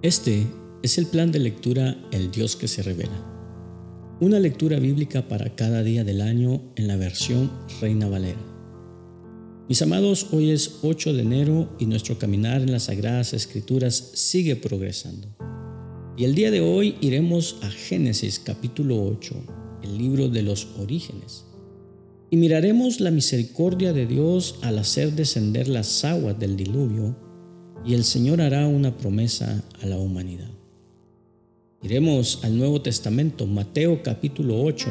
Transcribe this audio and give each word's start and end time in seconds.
Este 0.00 0.46
es 0.84 0.96
el 0.96 1.06
plan 1.06 1.32
de 1.32 1.40
lectura 1.40 1.98
El 2.12 2.30
Dios 2.30 2.54
que 2.54 2.68
se 2.68 2.84
revela. 2.84 3.20
Una 4.20 4.38
lectura 4.38 4.78
bíblica 4.78 5.26
para 5.26 5.56
cada 5.56 5.82
día 5.82 6.04
del 6.04 6.20
año 6.20 6.62
en 6.76 6.86
la 6.86 6.94
versión 6.94 7.50
Reina 7.80 8.08
Valera. 8.08 8.38
Mis 9.68 9.82
amados, 9.82 10.28
hoy 10.30 10.50
es 10.50 10.78
8 10.82 11.14
de 11.14 11.22
enero 11.22 11.76
y 11.80 11.86
nuestro 11.86 12.16
caminar 12.16 12.60
en 12.62 12.70
las 12.70 12.84
Sagradas 12.84 13.32
Escrituras 13.32 14.12
sigue 14.14 14.54
progresando. 14.54 15.34
Y 16.16 16.22
el 16.22 16.36
día 16.36 16.52
de 16.52 16.60
hoy 16.60 16.94
iremos 17.00 17.56
a 17.62 17.68
Génesis 17.68 18.38
capítulo 18.38 19.02
8, 19.04 19.34
el 19.82 19.98
libro 19.98 20.28
de 20.28 20.42
los 20.42 20.68
orígenes. 20.78 21.44
Y 22.30 22.36
miraremos 22.36 23.00
la 23.00 23.10
misericordia 23.10 23.92
de 23.92 24.06
Dios 24.06 24.60
al 24.62 24.78
hacer 24.78 25.14
descender 25.14 25.66
las 25.66 26.04
aguas 26.04 26.38
del 26.38 26.56
diluvio 26.56 27.16
y 27.84 27.94
el 27.94 28.04
Señor 28.04 28.40
hará 28.40 28.66
una 28.66 28.96
promesa 28.96 29.62
a 29.80 29.86
la 29.86 29.98
humanidad. 29.98 30.50
Iremos 31.82 32.40
al 32.42 32.58
Nuevo 32.58 32.82
Testamento, 32.82 33.46
Mateo 33.46 34.02
capítulo 34.02 34.60
8, 34.62 34.88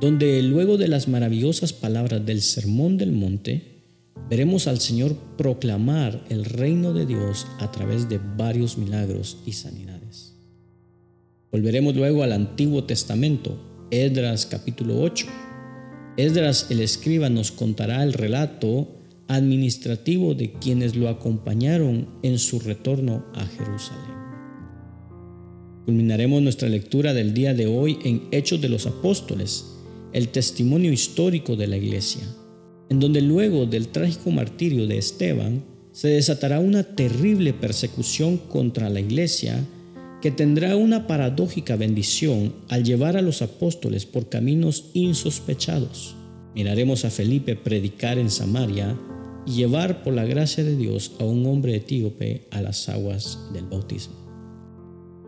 donde 0.00 0.42
luego 0.42 0.76
de 0.76 0.88
las 0.88 1.08
maravillosas 1.08 1.72
palabras 1.72 2.24
del 2.26 2.42
Sermón 2.42 2.98
del 2.98 3.12
Monte, 3.12 3.74
veremos 4.28 4.66
al 4.66 4.80
Señor 4.80 5.16
proclamar 5.38 6.22
el 6.28 6.44
reino 6.44 6.92
de 6.92 7.06
Dios 7.06 7.46
a 7.58 7.70
través 7.70 8.08
de 8.08 8.20
varios 8.36 8.76
milagros 8.76 9.38
y 9.46 9.52
sanidades. 9.52 10.34
Volveremos 11.50 11.94
luego 11.94 12.22
al 12.22 12.32
Antiguo 12.32 12.84
Testamento, 12.84 13.56
Esdras 13.90 14.44
capítulo 14.44 15.00
8. 15.00 15.26
Esdras 16.16 16.66
el 16.70 16.80
escriba 16.80 17.28
nos 17.28 17.52
contará 17.52 18.02
el 18.02 18.12
relato 18.12 18.88
administrativo 19.28 20.34
de 20.34 20.52
quienes 20.52 20.96
lo 20.96 21.08
acompañaron 21.08 22.08
en 22.22 22.38
su 22.38 22.60
retorno 22.60 23.24
a 23.34 23.44
Jerusalén. 23.46 24.14
Culminaremos 25.84 26.42
nuestra 26.42 26.68
lectura 26.68 27.12
del 27.12 27.34
día 27.34 27.54
de 27.54 27.66
hoy 27.66 27.98
en 28.04 28.22
Hechos 28.30 28.60
de 28.60 28.68
los 28.68 28.86
Apóstoles, 28.86 29.76
el 30.12 30.28
testimonio 30.28 30.92
histórico 30.92 31.56
de 31.56 31.66
la 31.66 31.76
Iglesia, 31.76 32.22
en 32.88 33.00
donde 33.00 33.20
luego 33.20 33.66
del 33.66 33.88
trágico 33.88 34.30
martirio 34.30 34.86
de 34.86 34.98
Esteban 34.98 35.64
se 35.92 36.08
desatará 36.08 36.58
una 36.58 36.82
terrible 36.82 37.52
persecución 37.52 38.38
contra 38.38 38.88
la 38.88 39.00
Iglesia 39.00 39.64
que 40.22 40.30
tendrá 40.30 40.74
una 40.74 41.06
paradójica 41.06 41.76
bendición 41.76 42.54
al 42.68 42.82
llevar 42.82 43.16
a 43.16 43.22
los 43.22 43.42
apóstoles 43.42 44.06
por 44.06 44.30
caminos 44.30 44.86
insospechados. 44.94 46.16
Miraremos 46.54 47.04
a 47.04 47.10
Felipe 47.10 47.56
predicar 47.56 48.16
en 48.16 48.30
Samaria 48.30 48.96
y 49.46 49.52
llevar 49.52 50.02
por 50.02 50.14
la 50.14 50.24
gracia 50.24 50.64
de 50.64 50.76
Dios 50.76 51.12
a 51.18 51.24
un 51.24 51.46
hombre 51.46 51.76
etíope 51.76 52.48
a 52.50 52.60
las 52.60 52.88
aguas 52.88 53.38
del 53.52 53.66
bautismo. 53.66 54.14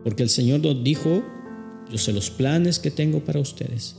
Porque 0.03 0.23
el 0.23 0.29
Señor 0.29 0.61
nos 0.61 0.83
dijo, 0.83 1.23
yo 1.89 1.97
sé 1.97 2.13
los 2.13 2.29
planes 2.29 2.79
que 2.79 2.91
tengo 2.91 3.23
para 3.23 3.39
ustedes, 3.39 3.95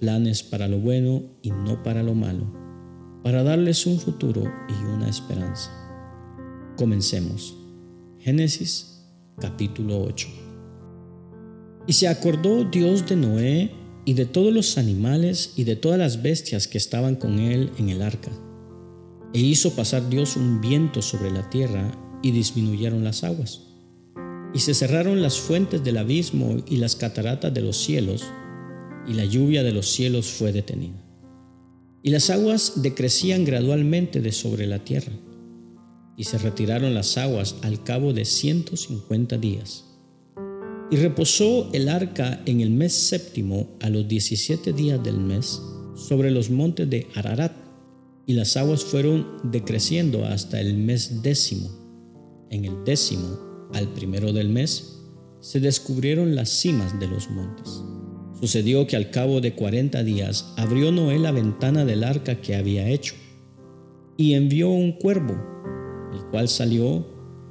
planes 0.00 0.42
para 0.42 0.68
lo 0.68 0.78
bueno 0.78 1.22
y 1.42 1.50
no 1.50 1.82
para 1.82 2.02
lo 2.02 2.14
malo, 2.14 2.52
para 3.22 3.42
darles 3.42 3.86
un 3.86 3.98
futuro 3.98 4.42
y 4.68 4.84
una 4.84 5.08
esperanza. 5.08 5.70
Comencemos. 6.76 7.56
Génesis 8.18 9.04
capítulo 9.40 10.02
8. 10.02 10.28
Y 11.86 11.92
se 11.92 12.08
acordó 12.08 12.64
Dios 12.64 13.06
de 13.08 13.16
Noé 13.16 13.70
y 14.04 14.14
de 14.14 14.26
todos 14.26 14.52
los 14.52 14.78
animales 14.78 15.54
y 15.56 15.64
de 15.64 15.76
todas 15.76 15.98
las 15.98 16.22
bestias 16.22 16.68
que 16.68 16.78
estaban 16.78 17.16
con 17.16 17.38
él 17.38 17.70
en 17.78 17.88
el 17.88 18.02
arca 18.02 18.30
e 19.34 19.38
hizo 19.38 19.74
pasar 19.74 20.08
Dios 20.08 20.36
un 20.36 20.60
viento 20.60 21.00
sobre 21.02 21.30
la 21.30 21.48
tierra 21.48 21.90
y 22.22 22.30
disminuyeron 22.30 23.04
las 23.04 23.24
aguas. 23.24 23.62
Y 24.54 24.60
se 24.60 24.74
cerraron 24.74 25.22
las 25.22 25.38
fuentes 25.38 25.82
del 25.82 25.96
abismo 25.96 26.58
y 26.66 26.76
las 26.76 26.96
cataratas 26.96 27.52
de 27.54 27.62
los 27.62 27.76
cielos, 27.78 28.24
y 29.06 29.14
la 29.14 29.24
lluvia 29.24 29.62
de 29.62 29.72
los 29.72 29.90
cielos 29.90 30.26
fue 30.26 30.52
detenida. 30.52 31.02
Y 32.02 32.10
las 32.10 32.30
aguas 32.30 32.74
decrecían 32.82 33.44
gradualmente 33.44 34.20
de 34.20 34.32
sobre 34.32 34.66
la 34.66 34.84
tierra, 34.84 35.12
y 36.16 36.24
se 36.24 36.36
retiraron 36.38 36.94
las 36.94 37.16
aguas 37.16 37.56
al 37.62 37.82
cabo 37.82 38.12
de 38.12 38.24
ciento 38.26 38.76
cincuenta 38.76 39.38
días. 39.38 39.86
Y 40.90 40.96
reposó 40.96 41.70
el 41.72 41.88
arca 41.88 42.42
en 42.44 42.60
el 42.60 42.70
mes 42.70 42.92
séptimo 42.92 43.70
a 43.80 43.88
los 43.88 44.06
diecisiete 44.06 44.74
días 44.74 45.02
del 45.02 45.16
mes 45.16 45.62
sobre 45.94 46.30
los 46.30 46.50
montes 46.50 46.90
de 46.90 47.06
Ararat 47.14 47.61
y 48.26 48.34
las 48.34 48.56
aguas 48.56 48.84
fueron 48.84 49.26
decreciendo 49.44 50.24
hasta 50.24 50.60
el 50.60 50.74
mes 50.74 51.22
décimo. 51.22 51.70
En 52.50 52.64
el 52.64 52.84
décimo, 52.84 53.68
al 53.72 53.88
primero 53.88 54.32
del 54.32 54.48
mes, 54.48 55.00
se 55.40 55.60
descubrieron 55.60 56.34
las 56.34 56.50
cimas 56.50 56.98
de 57.00 57.08
los 57.08 57.30
montes. 57.30 57.82
Sucedió 58.40 58.86
que 58.86 58.96
al 58.96 59.10
cabo 59.10 59.40
de 59.40 59.54
cuarenta 59.54 60.02
días 60.02 60.52
abrió 60.56 60.92
Noé 60.92 61.18
la 61.18 61.32
ventana 61.32 61.84
del 61.84 62.04
arca 62.04 62.40
que 62.40 62.54
había 62.54 62.88
hecho 62.88 63.14
y 64.16 64.34
envió 64.34 64.68
un 64.68 64.92
cuervo, 64.92 65.34
el 66.12 66.24
cual 66.30 66.48
salió 66.48 67.06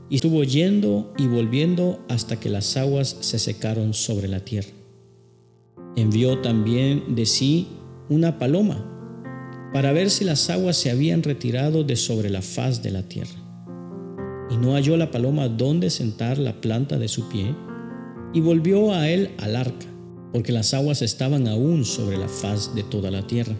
y 0.09 0.15
estuvo 0.15 0.43
yendo 0.43 1.13
y 1.17 1.27
volviendo 1.27 2.05
hasta 2.09 2.39
que 2.39 2.49
las 2.49 2.75
aguas 2.77 3.17
se 3.21 3.39
secaron 3.39 3.93
sobre 3.93 4.27
la 4.27 4.41
tierra. 4.41 4.71
Envió 5.95 6.39
también 6.39 7.15
de 7.15 7.25
sí 7.25 7.67
una 8.09 8.37
paloma 8.37 9.00
para 9.73 9.91
ver 9.91 10.09
si 10.09 10.25
las 10.25 10.49
aguas 10.49 10.77
se 10.77 10.91
habían 10.91 11.23
retirado 11.23 11.83
de 11.83 11.95
sobre 11.95 12.29
la 12.29 12.41
faz 12.41 12.83
de 12.83 12.91
la 12.91 13.03
tierra. 13.03 13.39
Y 14.49 14.57
no 14.57 14.73
halló 14.73 14.97
la 14.97 15.11
paloma 15.11 15.47
dónde 15.47 15.89
sentar 15.89 16.37
la 16.37 16.59
planta 16.59 16.99
de 16.99 17.07
su 17.07 17.29
pie, 17.29 17.55
y 18.33 18.41
volvió 18.41 18.93
a 18.93 19.09
él 19.09 19.31
al 19.37 19.55
arca, 19.55 19.87
porque 20.31 20.51
las 20.51 20.73
aguas 20.73 21.01
estaban 21.01 21.47
aún 21.47 21.85
sobre 21.85 22.17
la 22.17 22.27
faz 22.27 22.73
de 22.75 22.83
toda 22.83 23.11
la 23.11 23.27
tierra. 23.27 23.55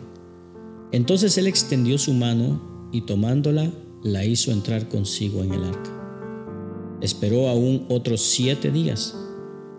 Entonces 0.91 1.37
él 1.37 1.47
extendió 1.47 1.97
su 1.97 2.13
mano 2.13 2.89
y 2.91 3.01
tomándola 3.01 3.71
la 4.03 4.25
hizo 4.25 4.51
entrar 4.51 4.89
consigo 4.89 5.43
en 5.43 5.53
el 5.53 5.63
arca. 5.63 6.97
Esperó 7.01 7.47
aún 7.47 7.85
otros 7.89 8.21
siete 8.21 8.71
días 8.71 9.17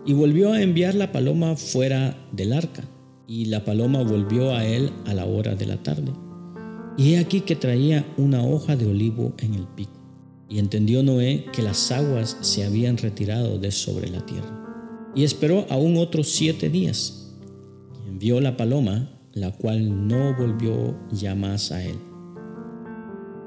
y 0.05 0.13
volvió 0.13 0.51
a 0.51 0.61
enviar 0.61 0.95
la 0.95 1.11
paloma 1.11 1.55
fuera 1.55 2.17
del 2.31 2.53
arca, 2.53 2.83
y 3.27 3.45
la 3.45 3.63
paloma 3.63 4.03
volvió 4.03 4.51
a 4.53 4.65
él 4.65 4.91
a 5.05 5.13
la 5.13 5.25
hora 5.25 5.55
de 5.55 5.65
la 5.65 5.81
tarde. 5.81 6.11
Y 6.95 7.13
he 7.13 7.19
aquí 7.19 7.41
que 7.41 7.55
traía 7.55 8.05
una 8.17 8.43
hoja 8.43 8.75
de 8.75 8.85
olivo 8.85 9.33
en 9.39 9.55
el 9.55 9.65
pico. 9.67 9.99
Y 10.47 10.59
entendió 10.59 11.01
Noé 11.01 11.45
que 11.51 11.63
las 11.63 11.91
aguas 11.91 12.37
se 12.41 12.63
habían 12.63 12.97
retirado 12.97 13.57
de 13.57 13.71
sobre 13.71 14.09
la 14.09 14.23
tierra. 14.25 15.11
Y 15.15 15.23
esperó 15.23 15.65
aún 15.69 15.97
otros 15.97 16.29
siete 16.29 16.69
días. 16.69 17.33
Y 18.05 18.09
envió 18.09 18.39
la 18.39 18.57
paloma, 18.57 19.09
la 19.33 19.51
cual 19.51 20.07
no 20.07 20.35
volvió 20.37 20.95
ya 21.11 21.33
más 21.33 21.71
a 21.71 21.83
él. 21.83 21.95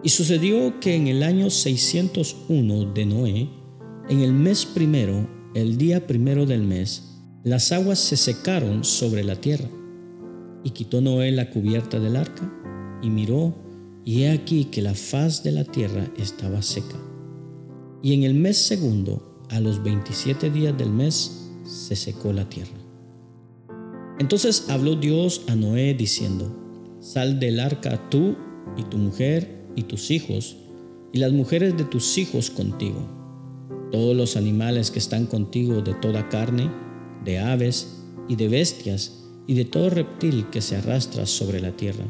Y 0.02 0.08
sucedió 0.08 0.80
que 0.80 0.96
en 0.96 1.06
el 1.06 1.22
año 1.22 1.48
601 1.48 2.92
de 2.92 3.06
Noé, 3.06 3.48
en 4.08 4.20
el 4.20 4.32
mes 4.32 4.66
primero, 4.66 5.28
el 5.54 5.78
día 5.78 6.06
primero 6.08 6.46
del 6.46 6.62
mes, 6.62 7.12
las 7.44 7.70
aguas 7.70 8.00
se 8.00 8.16
secaron 8.16 8.82
sobre 8.82 9.22
la 9.22 9.36
tierra. 9.36 9.68
Y 10.64 10.70
quitó 10.70 11.00
Noé 11.00 11.30
la 11.30 11.50
cubierta 11.50 12.00
del 12.00 12.16
arca 12.16 12.52
y 13.06 13.10
miró, 13.10 13.54
y 14.04 14.22
he 14.22 14.32
aquí 14.32 14.64
que 14.64 14.82
la 14.82 14.94
faz 14.94 15.44
de 15.44 15.52
la 15.52 15.62
tierra 15.62 16.08
estaba 16.18 16.60
seca. 16.60 16.96
Y 18.02 18.14
en 18.14 18.24
el 18.24 18.34
mes 18.34 18.56
segundo, 18.56 19.44
a 19.48 19.60
los 19.60 19.80
veintisiete 19.80 20.50
días 20.50 20.76
del 20.76 20.90
mes, 20.90 21.52
se 21.62 21.94
secó 21.94 22.32
la 22.32 22.48
tierra. 22.48 22.76
Entonces 24.18 24.66
habló 24.70 24.96
Dios 24.96 25.42
a 25.46 25.54
Noé 25.54 25.94
diciendo, 25.94 26.52
Sal 26.98 27.38
del 27.38 27.60
arca 27.60 28.10
tú 28.10 28.34
y 28.76 28.82
tu 28.82 28.98
mujer 28.98 29.68
y 29.76 29.84
tus 29.84 30.10
hijos, 30.10 30.56
y 31.12 31.18
las 31.18 31.30
mujeres 31.30 31.76
de 31.76 31.84
tus 31.84 32.18
hijos 32.18 32.50
contigo, 32.50 33.08
todos 33.92 34.16
los 34.16 34.36
animales 34.36 34.90
que 34.90 34.98
están 34.98 35.26
contigo 35.26 35.80
de 35.80 35.94
toda 35.94 36.28
carne, 36.28 36.72
de 37.24 37.38
aves 37.38 38.02
y 38.26 38.34
de 38.34 38.48
bestias, 38.48 39.22
y 39.46 39.54
de 39.54 39.64
todo 39.64 39.90
reptil 39.90 40.50
que 40.50 40.60
se 40.60 40.74
arrastra 40.74 41.24
sobre 41.24 41.60
la 41.60 41.76
tierra 41.76 42.04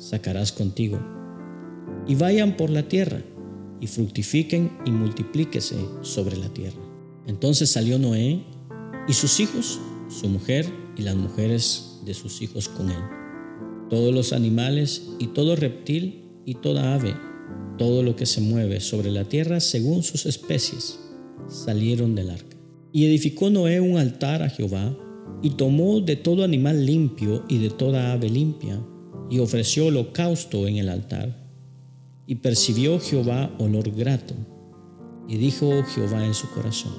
sacarás 0.00 0.50
contigo. 0.50 0.98
Y 2.08 2.16
vayan 2.16 2.56
por 2.56 2.70
la 2.70 2.88
tierra, 2.88 3.22
y 3.80 3.86
fructifiquen 3.86 4.72
y 4.84 4.90
multiplíquese 4.90 5.76
sobre 6.02 6.36
la 6.36 6.48
tierra. 6.52 6.80
Entonces 7.26 7.70
salió 7.70 7.98
Noé 7.98 8.42
y 9.06 9.12
sus 9.12 9.40
hijos, 9.40 9.78
su 10.08 10.28
mujer 10.28 10.66
y 10.96 11.02
las 11.02 11.16
mujeres 11.16 12.00
de 12.04 12.14
sus 12.14 12.42
hijos 12.42 12.68
con 12.68 12.90
él. 12.90 13.02
Todos 13.88 14.14
los 14.14 14.32
animales 14.32 15.10
y 15.18 15.28
todo 15.28 15.56
reptil 15.56 16.24
y 16.44 16.54
toda 16.54 16.94
ave, 16.94 17.14
todo 17.78 18.02
lo 18.02 18.16
que 18.16 18.26
se 18.26 18.40
mueve 18.40 18.80
sobre 18.80 19.10
la 19.10 19.24
tierra 19.24 19.60
según 19.60 20.02
sus 20.02 20.26
especies, 20.26 20.98
salieron 21.48 22.14
del 22.14 22.30
arca. 22.30 22.56
Y 22.92 23.06
edificó 23.06 23.50
Noé 23.50 23.80
un 23.80 23.98
altar 23.98 24.42
a 24.42 24.50
Jehová, 24.50 24.96
y 25.42 25.50
tomó 25.50 26.00
de 26.00 26.16
todo 26.16 26.44
animal 26.44 26.84
limpio 26.84 27.44
y 27.48 27.58
de 27.58 27.70
toda 27.70 28.12
ave 28.12 28.28
limpia, 28.28 28.78
y 29.30 29.38
ofreció 29.38 29.86
holocausto 29.86 30.66
en 30.66 30.76
el 30.76 30.88
altar. 30.88 31.48
Y 32.26 32.36
percibió 32.36 33.00
Jehová 33.00 33.50
olor 33.58 33.90
grato. 33.92 34.34
Y 35.28 35.36
dijo 35.36 35.84
Jehová 35.84 36.26
en 36.26 36.34
su 36.34 36.50
corazón, 36.50 36.92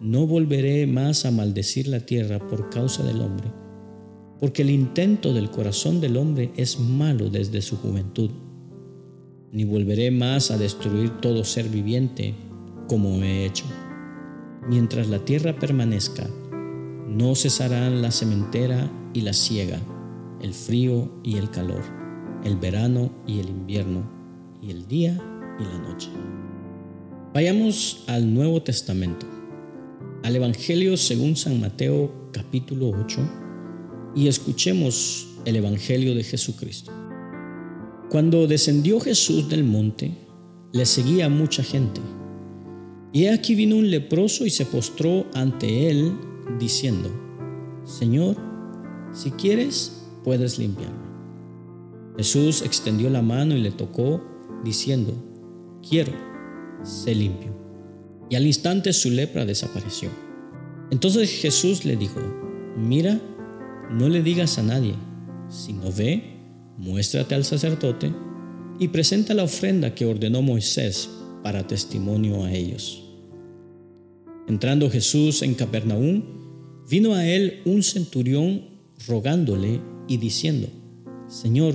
no 0.00 0.26
volveré 0.26 0.86
más 0.86 1.26
a 1.26 1.30
maldecir 1.30 1.88
la 1.88 2.00
tierra 2.00 2.38
por 2.38 2.70
causa 2.70 3.02
del 3.02 3.20
hombre, 3.20 3.52
porque 4.40 4.62
el 4.62 4.70
intento 4.70 5.34
del 5.34 5.50
corazón 5.50 6.00
del 6.00 6.16
hombre 6.16 6.52
es 6.56 6.78
malo 6.80 7.28
desde 7.30 7.60
su 7.60 7.76
juventud. 7.76 8.30
Ni 9.52 9.64
volveré 9.64 10.10
más 10.10 10.50
a 10.50 10.58
destruir 10.58 11.20
todo 11.20 11.44
ser 11.44 11.68
viviente 11.68 12.34
como 12.88 13.22
he 13.22 13.46
hecho. 13.46 13.64
Mientras 14.68 15.08
la 15.08 15.24
tierra 15.24 15.58
permanezca, 15.58 16.28
no 17.08 17.34
cesarán 17.34 18.02
la 18.02 18.10
sementera 18.10 18.90
y 19.14 19.22
la 19.22 19.32
siega, 19.32 19.80
el 20.40 20.52
frío 20.52 21.10
y 21.22 21.36
el 21.36 21.50
calor, 21.50 21.82
el 22.44 22.56
verano 22.56 23.10
y 23.26 23.40
el 23.40 23.48
invierno, 23.48 24.08
y 24.62 24.70
el 24.70 24.86
día 24.86 25.12
y 25.58 25.64
la 25.64 25.78
noche. 25.78 26.08
Vayamos 27.32 28.04
al 28.06 28.32
Nuevo 28.32 28.62
Testamento 28.62 29.26
al 30.26 30.34
Evangelio 30.34 30.96
según 30.96 31.36
San 31.36 31.60
Mateo 31.60 32.30
capítulo 32.32 32.88
8 32.88 34.12
y 34.16 34.26
escuchemos 34.26 35.28
el 35.44 35.54
Evangelio 35.54 36.16
de 36.16 36.24
Jesucristo. 36.24 36.90
Cuando 38.10 38.48
descendió 38.48 38.98
Jesús 38.98 39.48
del 39.48 39.62
monte, 39.62 40.10
le 40.72 40.84
seguía 40.84 41.28
mucha 41.28 41.62
gente. 41.62 42.00
Y 43.12 43.26
aquí 43.26 43.54
vino 43.54 43.76
un 43.76 43.88
leproso 43.88 44.44
y 44.44 44.50
se 44.50 44.66
postró 44.66 45.26
ante 45.32 45.90
él, 45.90 46.12
diciendo, 46.58 47.08
Señor, 47.84 48.36
si 49.12 49.30
quieres, 49.30 49.95
puedes 50.26 50.58
limpiarme. 50.58 51.06
Jesús 52.18 52.60
extendió 52.60 53.08
la 53.08 53.22
mano 53.22 53.56
y 53.56 53.62
le 53.62 53.70
tocó, 53.70 54.22
diciendo, 54.62 55.14
Quiero, 55.88 56.12
sé 56.82 57.14
limpio 57.14 57.56
y 58.28 58.34
al 58.34 58.46
instante 58.46 58.92
su 58.92 59.10
lepra 59.10 59.44
desapareció. 59.44 60.10
Entonces 60.90 61.30
Jesús 61.30 61.84
le 61.84 61.96
dijo, 61.96 62.20
mira, 62.76 63.20
no 63.90 64.08
le 64.08 64.22
digas 64.22 64.58
a 64.58 64.62
nadie, 64.62 64.94
sino 65.48 65.92
ve, 65.92 66.22
muéstrate 66.76 67.34
al 67.34 67.44
sacerdote 67.44 68.12
y 68.78 68.88
presenta 68.88 69.34
la 69.34 69.44
ofrenda 69.44 69.94
que 69.94 70.06
ordenó 70.06 70.42
Moisés 70.42 71.08
para 71.42 71.66
testimonio 71.66 72.44
a 72.44 72.52
ellos. 72.52 73.02
Entrando 74.48 74.90
Jesús 74.90 75.42
en 75.42 75.54
Capernaum, 75.54 76.22
vino 76.88 77.14
a 77.14 77.26
él 77.26 77.62
un 77.64 77.82
centurión 77.82 78.64
rogándole 79.08 79.80
y 80.08 80.18
diciendo, 80.18 80.68
Señor, 81.28 81.74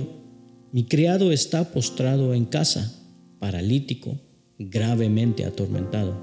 mi 0.72 0.84
criado 0.84 1.32
está 1.32 1.72
postrado 1.72 2.34
en 2.34 2.46
casa, 2.46 2.98
paralítico, 3.38 4.18
gravemente 4.58 5.44
atormentado. 5.44 6.16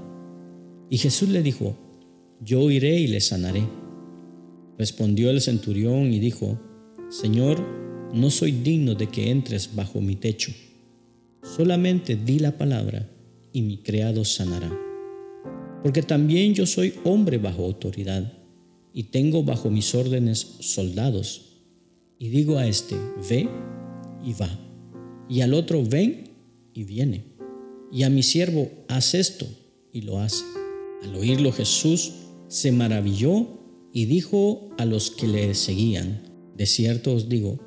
Y 0.90 0.98
Jesús 0.98 1.28
le 1.28 1.42
dijo, 1.42 1.76
yo 2.42 2.70
iré 2.70 2.98
y 2.98 3.06
le 3.06 3.20
sanaré. 3.20 3.62
Respondió 4.78 5.30
el 5.30 5.40
centurión 5.40 6.12
y 6.12 6.18
dijo, 6.18 6.58
Señor, 7.10 7.60
no 8.12 8.30
soy 8.30 8.52
digno 8.52 8.94
de 8.94 9.08
que 9.08 9.30
entres 9.30 9.74
bajo 9.74 10.00
mi 10.00 10.16
techo. 10.16 10.52
Solamente 11.42 12.16
di 12.16 12.38
la 12.38 12.58
palabra 12.58 13.08
y 13.52 13.62
mi 13.62 13.78
criado 13.78 14.24
sanará. 14.24 14.70
Porque 15.82 16.02
también 16.02 16.54
yo 16.54 16.66
soy 16.66 16.94
hombre 17.04 17.38
bajo 17.38 17.64
autoridad 17.64 18.32
y 18.92 19.04
tengo 19.04 19.44
bajo 19.44 19.70
mis 19.70 19.94
órdenes 19.94 20.38
soldados. 20.60 21.49
Y 22.22 22.28
digo 22.28 22.58
a 22.58 22.66
este, 22.66 22.96
ve 23.30 23.48
y 24.22 24.34
va. 24.34 24.50
Y 25.26 25.40
al 25.40 25.54
otro, 25.54 25.82
ven 25.82 26.24
y 26.74 26.84
viene. 26.84 27.24
Y 27.90 28.02
a 28.02 28.10
mi 28.10 28.22
siervo, 28.22 28.70
haz 28.88 29.14
esto 29.14 29.46
y 29.90 30.02
lo 30.02 30.18
hace. 30.18 30.44
Al 31.02 31.16
oírlo 31.16 31.50
Jesús 31.50 32.12
se 32.46 32.72
maravilló 32.72 33.48
y 33.94 34.04
dijo 34.04 34.68
a 34.76 34.84
los 34.84 35.10
que 35.10 35.28
le 35.28 35.54
seguían, 35.54 36.20
de 36.58 36.66
cierto 36.66 37.14
os 37.14 37.30
digo, 37.30 37.58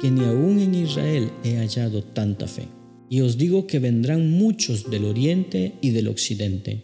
que 0.00 0.10
ni 0.10 0.24
aún 0.24 0.58
en 0.58 0.74
Israel 0.74 1.30
he 1.44 1.58
hallado 1.58 2.02
tanta 2.02 2.48
fe. 2.48 2.64
Y 3.08 3.20
os 3.20 3.38
digo 3.38 3.68
que 3.68 3.78
vendrán 3.78 4.28
muchos 4.32 4.90
del 4.90 5.04
oriente 5.04 5.78
y 5.80 5.90
del 5.90 6.08
occidente, 6.08 6.82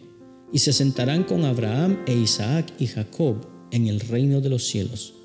y 0.53 0.59
se 0.59 0.71
sentarán 0.71 1.25
con 1.25 1.43
Abraham 1.43 1.99
e 2.07 2.15
Isaac 2.15 2.73
y 2.79 2.87
Jacob 2.87 3.45
en 3.71 3.87
el 3.87 3.99
reino 3.99 4.39
de 4.39 4.49
los 4.49 4.63
cielos. 4.63 5.16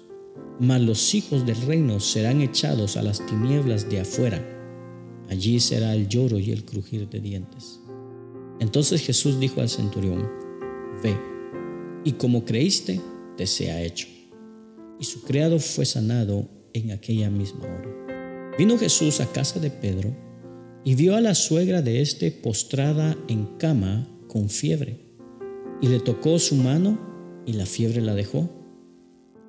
Mas 0.60 0.80
los 0.80 1.14
hijos 1.14 1.46
del 1.46 1.60
reino 1.62 2.00
serán 2.00 2.40
echados 2.40 2.96
a 2.96 3.02
las 3.02 3.24
tinieblas 3.26 3.88
de 3.88 4.00
afuera. 4.00 4.42
Allí 5.28 5.60
será 5.60 5.94
el 5.94 6.08
lloro 6.08 6.38
y 6.38 6.50
el 6.50 6.64
crujir 6.64 7.08
de 7.08 7.20
dientes. 7.20 7.80
Entonces 8.60 9.00
Jesús 9.00 9.40
dijo 9.40 9.60
al 9.60 9.68
centurión, 9.68 10.28
ve, 11.02 11.16
y 12.04 12.12
como 12.12 12.44
creíste, 12.44 13.00
te 13.36 13.46
sea 13.46 13.82
hecho. 13.82 14.08
Y 15.00 15.04
su 15.04 15.22
criado 15.22 15.58
fue 15.58 15.84
sanado 15.84 16.48
en 16.72 16.92
aquella 16.92 17.30
misma 17.30 17.64
hora. 17.64 18.52
Vino 18.58 18.78
Jesús 18.78 19.20
a 19.20 19.26
casa 19.26 19.58
de 19.58 19.70
Pedro 19.70 20.14
y 20.84 20.94
vio 20.94 21.16
a 21.16 21.20
la 21.20 21.34
suegra 21.34 21.82
de 21.82 22.02
éste 22.02 22.30
postrada 22.30 23.16
en 23.28 23.46
cama 23.58 24.08
con 24.28 24.48
fiebre, 24.48 25.00
y 25.80 25.88
le 25.88 26.00
tocó 26.00 26.38
su 26.38 26.54
mano 26.56 26.98
y 27.46 27.54
la 27.54 27.66
fiebre 27.66 28.00
la 28.00 28.14
dejó, 28.14 28.48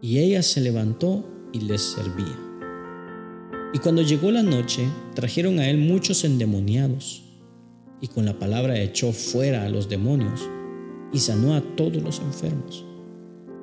y 0.03 0.19
ella 0.19 0.43
se 0.43 0.59
levantó 0.59 1.23
y 1.53 1.61
les 1.61 1.81
servía. 1.81 2.37
Y 3.73 3.79
cuando 3.79 4.01
llegó 4.01 4.31
la 4.31 4.43
noche, 4.43 4.85
trajeron 5.15 5.59
a 5.59 5.69
él 5.69 5.77
muchos 5.77 6.25
endemoniados, 6.25 7.23
y 8.01 8.09
con 8.09 8.25
la 8.25 8.37
palabra 8.37 8.81
echó 8.81 9.13
fuera 9.13 9.63
a 9.63 9.69
los 9.69 9.87
demonios 9.87 10.41
y 11.13 11.19
sanó 11.19 11.55
a 11.55 11.61
todos 11.77 12.03
los 12.03 12.19
enfermos, 12.19 12.83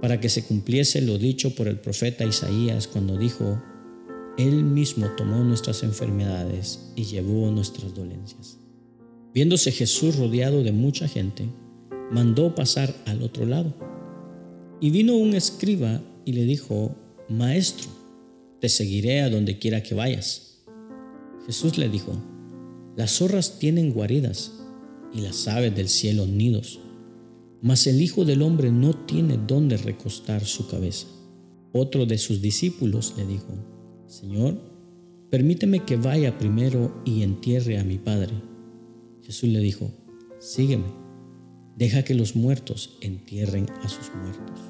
para 0.00 0.18
que 0.18 0.30
se 0.30 0.42
cumpliese 0.44 1.02
lo 1.02 1.18
dicho 1.18 1.54
por 1.54 1.68
el 1.68 1.78
profeta 1.78 2.24
Isaías 2.24 2.88
cuando 2.88 3.18
dijo, 3.18 3.62
Él 4.38 4.64
mismo 4.64 5.08
tomó 5.18 5.44
nuestras 5.44 5.82
enfermedades 5.82 6.90
y 6.96 7.04
llevó 7.04 7.50
nuestras 7.50 7.94
dolencias. 7.94 8.56
Viéndose 9.34 9.72
Jesús 9.72 10.16
rodeado 10.16 10.62
de 10.62 10.72
mucha 10.72 11.06
gente, 11.06 11.50
mandó 12.10 12.54
pasar 12.54 12.94
al 13.04 13.22
otro 13.22 13.44
lado. 13.44 13.74
Y 14.80 14.88
vino 14.88 15.14
un 15.16 15.34
escriba 15.34 16.00
y 16.24 16.32
le 16.32 16.44
dijo, 16.44 16.96
Maestro, 17.28 17.88
te 18.60 18.68
seguiré 18.68 19.22
a 19.22 19.30
donde 19.30 19.58
quiera 19.58 19.82
que 19.82 19.94
vayas. 19.94 20.62
Jesús 21.46 21.78
le 21.78 21.88
dijo, 21.88 22.12
Las 22.96 23.12
zorras 23.18 23.58
tienen 23.58 23.92
guaridas 23.92 24.52
y 25.12 25.20
las 25.22 25.48
aves 25.48 25.74
del 25.74 25.88
cielo 25.88 26.26
nidos 26.26 26.80
mas 27.62 27.86
el 27.86 28.00
Hijo 28.00 28.24
del 28.24 28.42
Hombre 28.42 28.70
no 28.70 28.94
tiene 28.94 29.38
dónde 29.46 29.76
recostar 29.76 30.44
su 30.44 30.66
cabeza. 30.68 31.06
Otro 31.72 32.06
de 32.06 32.18
sus 32.18 32.40
discípulos 32.40 33.14
le 33.16 33.26
dijo, 33.26 33.52
Señor, 34.06 34.58
permíteme 35.30 35.84
que 35.84 35.96
vaya 35.96 36.38
primero 36.38 37.02
y 37.04 37.22
entierre 37.22 37.78
a 37.78 37.84
mi 37.84 37.98
Padre. 37.98 38.32
Jesús 39.22 39.50
le 39.50 39.60
dijo, 39.60 39.90
sígueme, 40.40 40.92
deja 41.76 42.02
que 42.02 42.14
los 42.14 42.34
muertos 42.34 42.96
entierren 43.02 43.68
a 43.82 43.88
sus 43.88 44.10
muertos. 44.14 44.69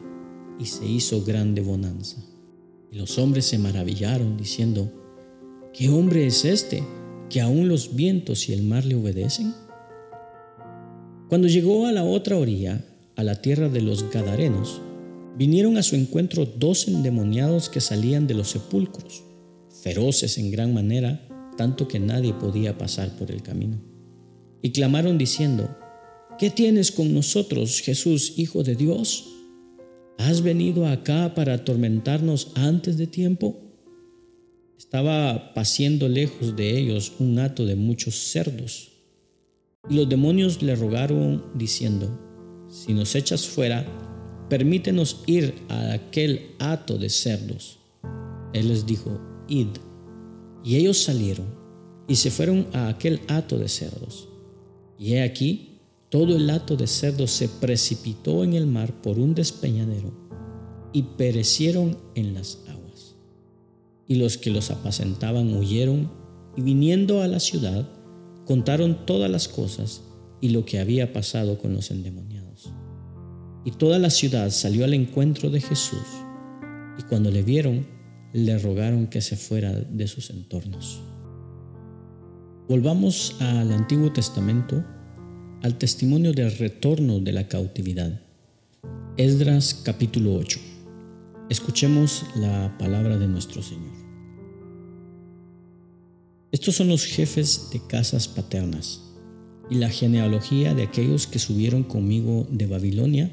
y 0.61 0.65
se 0.65 0.85
hizo 0.85 1.23
grande 1.23 1.61
bonanza. 1.61 2.17
Y 2.91 2.97
los 2.97 3.17
hombres 3.17 3.45
se 3.45 3.57
maravillaron, 3.57 4.37
diciendo, 4.37 4.91
¿qué 5.73 5.89
hombre 5.89 6.27
es 6.27 6.45
este 6.45 6.83
que 7.29 7.41
aun 7.41 7.67
los 7.67 7.95
vientos 7.95 8.47
y 8.47 8.53
el 8.53 8.61
mar 8.61 8.85
le 8.85 8.95
obedecen? 8.95 9.55
Cuando 11.29 11.47
llegó 11.47 11.87
a 11.87 11.91
la 11.91 12.03
otra 12.03 12.37
orilla, 12.37 12.85
a 13.15 13.23
la 13.23 13.41
tierra 13.41 13.69
de 13.69 13.81
los 13.81 14.11
Gadarenos, 14.11 14.81
vinieron 15.35 15.77
a 15.77 15.83
su 15.83 15.95
encuentro 15.95 16.45
dos 16.45 16.87
endemoniados 16.87 17.69
que 17.69 17.81
salían 17.81 18.27
de 18.27 18.35
los 18.35 18.49
sepulcros, 18.49 19.23
feroces 19.81 20.37
en 20.37 20.51
gran 20.51 20.73
manera, 20.73 21.27
tanto 21.57 21.87
que 21.87 21.99
nadie 21.99 22.33
podía 22.33 22.77
pasar 22.77 23.17
por 23.17 23.31
el 23.31 23.41
camino. 23.41 23.81
Y 24.61 24.71
clamaron 24.71 25.17
diciendo, 25.17 25.75
¿qué 26.37 26.51
tienes 26.51 26.91
con 26.91 27.13
nosotros, 27.13 27.79
Jesús, 27.79 28.33
Hijo 28.37 28.61
de 28.63 28.75
Dios? 28.75 29.40
¿Has 30.27 30.43
venido 30.43 30.85
acá 30.85 31.33
para 31.33 31.55
atormentarnos 31.55 32.51
antes 32.53 32.95
de 32.95 33.07
tiempo? 33.07 33.59
Estaba 34.77 35.55
paciendo 35.55 36.07
lejos 36.07 36.55
de 36.55 36.77
ellos 36.77 37.13
un 37.17 37.39
hato 37.39 37.65
de 37.65 37.75
muchos 37.75 38.13
cerdos 38.31 38.91
y 39.89 39.95
los 39.95 40.07
demonios 40.07 40.61
le 40.61 40.75
rogaron 40.75 41.43
diciendo, 41.55 42.67
si 42.69 42.93
nos 42.93 43.15
echas 43.15 43.47
fuera, 43.47 43.83
permítenos 44.47 45.23
ir 45.25 45.55
a 45.69 45.93
aquel 45.93 46.51
hato 46.59 46.99
de 46.99 47.09
cerdos. 47.09 47.79
Él 48.53 48.67
les 48.67 48.85
dijo, 48.85 49.19
id. 49.47 49.69
Y 50.63 50.75
ellos 50.75 50.99
salieron 50.99 51.47
y 52.07 52.17
se 52.17 52.29
fueron 52.29 52.67
a 52.73 52.89
aquel 52.89 53.21
hato 53.27 53.57
de 53.57 53.67
cerdos. 53.67 54.29
Y 54.99 55.13
he 55.13 55.23
aquí, 55.23 55.70
todo 56.11 56.35
el 56.35 56.49
hato 56.49 56.75
de 56.75 56.87
cerdos 56.87 57.31
se 57.31 57.47
precipitó 57.47 58.43
en 58.43 58.53
el 58.53 58.67
mar 58.67 59.01
por 59.01 59.17
un 59.17 59.33
despeñadero 59.33 60.11
y 60.91 61.03
perecieron 61.03 61.97
en 62.15 62.33
las 62.33 62.59
aguas. 62.67 63.15
Y 64.09 64.15
los 64.15 64.37
que 64.37 64.49
los 64.49 64.71
apacentaban 64.71 65.55
huyeron 65.55 66.11
y 66.57 66.63
viniendo 66.63 67.21
a 67.21 67.27
la 67.27 67.39
ciudad, 67.39 67.87
contaron 68.45 69.05
todas 69.05 69.31
las 69.31 69.47
cosas 69.47 70.03
y 70.41 70.49
lo 70.49 70.65
que 70.65 70.79
había 70.79 71.13
pasado 71.13 71.57
con 71.57 71.73
los 71.73 71.91
endemoniados. 71.91 72.73
Y 73.63 73.71
toda 73.71 73.97
la 73.97 74.09
ciudad 74.09 74.49
salió 74.49 74.83
al 74.83 74.93
encuentro 74.93 75.49
de 75.49 75.61
Jesús, 75.61 76.05
y 76.99 77.03
cuando 77.03 77.31
le 77.31 77.41
vieron, 77.41 77.87
le 78.33 78.57
rogaron 78.57 79.07
que 79.07 79.21
se 79.21 79.37
fuera 79.37 79.71
de 79.71 80.07
sus 80.09 80.29
entornos. 80.29 80.99
Volvamos 82.67 83.37
al 83.39 83.71
Antiguo 83.71 84.11
Testamento, 84.11 84.83
al 85.63 85.77
testimonio 85.77 86.33
del 86.33 86.57
retorno 86.57 87.19
de 87.19 87.31
la 87.31 87.47
cautividad. 87.47 88.19
Esdras 89.17 89.79
capítulo 89.83 90.33
8. 90.33 90.59
Escuchemos 91.51 92.25
la 92.35 92.75
palabra 92.79 93.19
de 93.19 93.27
nuestro 93.27 93.61
Señor. 93.61 93.93
Estos 96.51 96.75
son 96.75 96.87
los 96.87 97.05
jefes 97.05 97.69
de 97.71 97.79
casas 97.85 98.27
paternas 98.27 99.01
y 99.69 99.75
la 99.75 99.89
genealogía 99.89 100.73
de 100.73 100.83
aquellos 100.83 101.27
que 101.27 101.37
subieron 101.37 101.83
conmigo 101.83 102.47
de 102.49 102.65
Babilonia, 102.65 103.31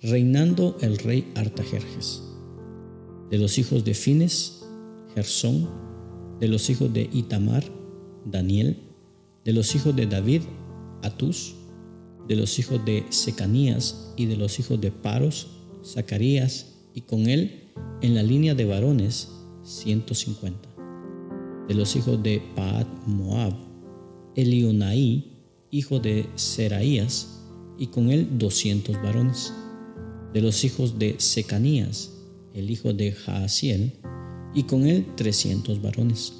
reinando 0.00 0.78
el 0.80 0.96
rey 0.96 1.30
Artajerjes. 1.34 2.22
De 3.30 3.36
los 3.36 3.58
hijos 3.58 3.84
de 3.84 3.92
Fines, 3.92 4.64
Gersón, 5.14 5.68
de 6.40 6.48
los 6.48 6.70
hijos 6.70 6.90
de 6.94 7.10
Itamar, 7.12 7.64
Daniel, 8.24 8.78
de 9.44 9.52
los 9.52 9.74
hijos 9.74 9.94
de 9.94 10.06
David, 10.06 10.40
Atus, 11.02 11.54
de 12.28 12.36
los 12.36 12.58
hijos 12.58 12.84
de 12.84 13.06
Secanías 13.10 14.12
y 14.16 14.26
de 14.26 14.36
los 14.36 14.58
hijos 14.58 14.80
de 14.80 14.90
Paros, 14.90 15.48
Zacarías, 15.84 16.74
y 16.94 17.02
con 17.02 17.26
él, 17.28 17.72
en 18.02 18.14
la 18.14 18.22
línea 18.22 18.54
de 18.54 18.64
varones, 18.64 19.28
150 19.62 20.76
de 21.68 21.74
los 21.74 21.96
hijos 21.96 22.22
de 22.22 22.42
Paat 22.54 22.86
Moab, 23.06 23.54
Elionaí, 24.34 25.32
hijo 25.70 25.98
de 25.98 26.26
Seraías, 26.34 27.42
y 27.78 27.88
con 27.88 28.10
él 28.10 28.38
doscientos 28.38 28.96
varones. 29.02 29.52
De 30.32 30.40
los 30.40 30.64
hijos 30.64 30.98
de 30.98 31.16
Secanías, 31.18 32.12
el 32.54 32.70
hijo 32.70 32.92
de 32.92 33.12
Jaasiel, 33.12 33.92
y 34.54 34.62
con 34.64 34.86
él 34.86 35.06
trescientos 35.16 35.82
varones. 35.82 36.32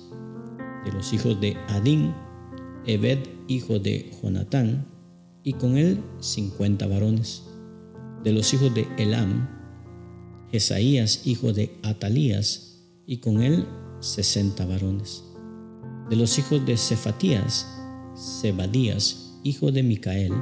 De 0.84 0.92
los 0.92 1.12
hijos 1.12 1.40
de 1.40 1.56
Adín, 1.68 2.14
Ebed, 2.86 3.18
hijo 3.48 3.78
de 3.78 4.10
Jonatán, 4.22 4.86
y 5.46 5.52
con 5.52 5.76
él 5.76 6.02
cincuenta 6.18 6.88
varones. 6.88 7.44
De 8.24 8.32
los 8.32 8.52
hijos 8.52 8.74
de 8.74 8.88
Elam, 8.98 9.48
Jesaías, 10.50 11.24
hijo 11.24 11.52
de 11.52 11.78
Atalías, 11.84 12.82
y 13.06 13.18
con 13.18 13.40
él 13.40 13.64
sesenta 14.00 14.66
varones. 14.66 15.22
De 16.10 16.16
los 16.16 16.36
hijos 16.40 16.66
de 16.66 16.76
Cefatías, 16.76 17.64
Zebadías, 18.16 19.38
hijo 19.44 19.70
de 19.70 19.84
Micael, 19.84 20.32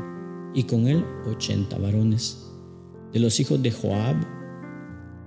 y 0.55 0.63
con 0.63 0.87
él 0.87 1.05
ochenta 1.27 1.77
varones. 1.77 2.43
De 3.13 3.19
los 3.19 3.39
hijos 3.41 3.63
de 3.63 3.73
Joab, 3.73 4.17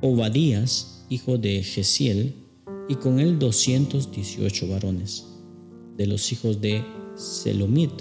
Obadías, 0.02 1.06
hijo 1.08 1.38
de 1.38 1.62
Gesiel, 1.62 2.34
y 2.90 2.96
con 2.96 3.20
él 3.20 3.38
doscientos 3.38 4.10
dieciocho 4.10 4.68
varones. 4.68 5.28
De 5.98 6.08
los 6.08 6.32
hijos 6.32 6.62
de 6.62 6.84
Selomit, 7.14 7.92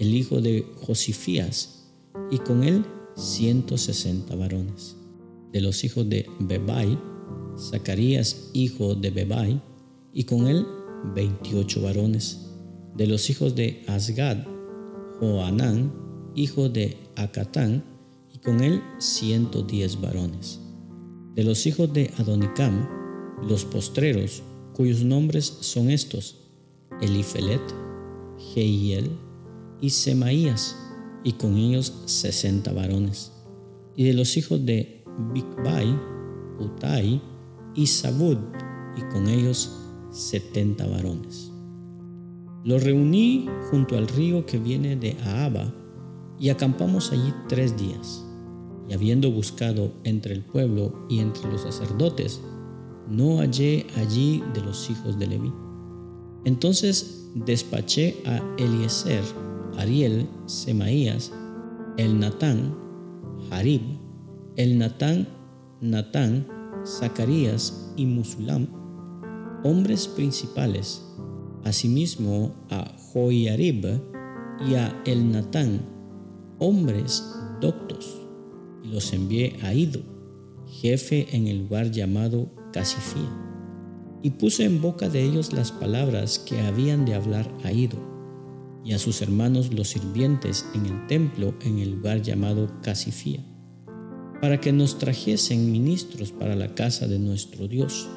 el 0.00 0.14
hijo 0.14 0.40
de 0.40 0.66
Josifías, 0.76 1.84
y 2.30 2.38
con 2.38 2.64
él 2.64 2.84
ciento 3.16 3.76
sesenta 3.76 4.34
varones. 4.34 4.96
De 5.52 5.60
los 5.60 5.84
hijos 5.84 6.08
de 6.08 6.26
Bebai, 6.40 6.98
Zacarías, 7.58 8.50
hijo 8.54 8.94
de 8.94 9.10
Bebai, 9.10 9.62
y 10.14 10.24
con 10.24 10.46
él 10.46 10.66
veintiocho 11.14 11.82
varones. 11.82 12.46
De 12.96 13.06
los 13.06 13.28
hijos 13.28 13.54
de 13.54 13.84
Asgad, 13.88 14.38
Joanán, 15.20 15.92
hijo 16.34 16.70
de 16.70 16.96
Acatán, 17.16 17.84
y 18.34 18.38
con 18.38 18.62
él 18.62 18.80
ciento 18.98 19.62
diez 19.62 20.00
varones. 20.00 20.60
De 21.34 21.44
los 21.44 21.66
hijos 21.66 21.92
de 21.92 22.10
Adonicam, 22.16 22.88
los 23.46 23.66
postreros, 23.66 24.42
cuyos 24.72 25.04
nombres 25.04 25.44
son 25.60 25.90
estos, 25.90 26.36
Elifelet, 27.02 27.60
Jeiel 28.54 29.10
y 29.80 29.90
Semaías, 29.90 30.76
y 31.24 31.32
con 31.32 31.56
ellos 31.56 32.02
sesenta 32.06 32.72
varones. 32.72 33.32
Y 33.96 34.04
de 34.04 34.14
los 34.14 34.36
hijos 34.36 34.64
de 34.64 35.04
Bigbai, 35.34 35.98
Utai, 36.58 37.20
y 37.74 37.86
Sabud, 37.86 38.38
y 38.96 39.02
con 39.12 39.28
ellos 39.28 39.76
setenta 40.10 40.86
varones. 40.86 41.52
Los 42.64 42.82
reuní 42.82 43.48
junto 43.70 43.96
al 43.96 44.08
río 44.08 44.44
que 44.44 44.58
viene 44.58 44.96
de 44.96 45.16
Ahaba, 45.24 45.74
y 46.38 46.48
acampamos 46.48 47.12
allí 47.12 47.32
tres 47.48 47.76
días. 47.76 48.24
Y 48.88 48.94
habiendo 48.94 49.30
buscado 49.30 49.92
entre 50.04 50.34
el 50.34 50.42
pueblo 50.42 51.06
y 51.08 51.20
entre 51.20 51.50
los 51.50 51.62
sacerdotes, 51.62 52.40
no 53.08 53.38
hallé 53.38 53.86
allí 53.96 54.42
de 54.54 54.62
los 54.62 54.90
hijos 54.90 55.18
de 55.18 55.26
Leví. 55.26 55.52
Entonces 56.44 57.30
despaché 57.34 58.22
a 58.24 58.42
Eliezer, 58.56 59.22
Ariel, 59.78 60.28
Semaías, 60.46 61.32
el 61.96 62.18
Natán, 62.18 62.76
Harib, 63.50 63.82
el 64.56 64.78
Natán, 64.78 65.28
Natán, 65.80 66.46
Zacarías 66.84 67.92
y 67.96 68.06
Musulam, 68.06 68.68
hombres 69.64 70.08
principales, 70.08 71.04
asimismo 71.64 72.54
a 72.70 72.96
Joiarib 73.12 74.00
y 74.66 74.74
a 74.74 75.02
Elnatán, 75.04 75.80
hombres 76.58 77.24
doctos, 77.60 78.20
y 78.84 78.88
los 78.88 79.12
envié 79.12 79.56
a 79.62 79.74
Ido, 79.74 80.00
jefe 80.66 81.34
en 81.36 81.46
el 81.46 81.60
lugar 81.60 81.90
llamado 81.90 82.50
Casifía, 82.72 83.30
y 84.22 84.30
puse 84.30 84.64
en 84.64 84.80
boca 84.80 85.08
de 85.08 85.22
ellos 85.22 85.52
las 85.52 85.72
palabras 85.72 86.38
que 86.38 86.60
habían 86.60 87.04
de 87.04 87.14
hablar 87.14 87.50
a 87.64 87.72
Ido, 87.72 87.98
y 88.84 88.92
a 88.92 88.98
sus 88.98 89.22
hermanos 89.22 89.72
los 89.72 89.88
sirvientes 89.88 90.66
en 90.74 90.86
el 90.86 91.06
templo 91.06 91.54
en 91.62 91.78
el 91.78 91.92
lugar 91.92 92.22
llamado 92.22 92.70
Casifía 92.82 93.44
para 94.40 94.60
que 94.60 94.72
nos 94.72 94.98
trajesen 94.98 95.70
ministros 95.70 96.32
para 96.32 96.56
la 96.56 96.74
casa 96.74 97.06
de 97.06 97.18
nuestro 97.18 97.68
Dios. 97.68 98.08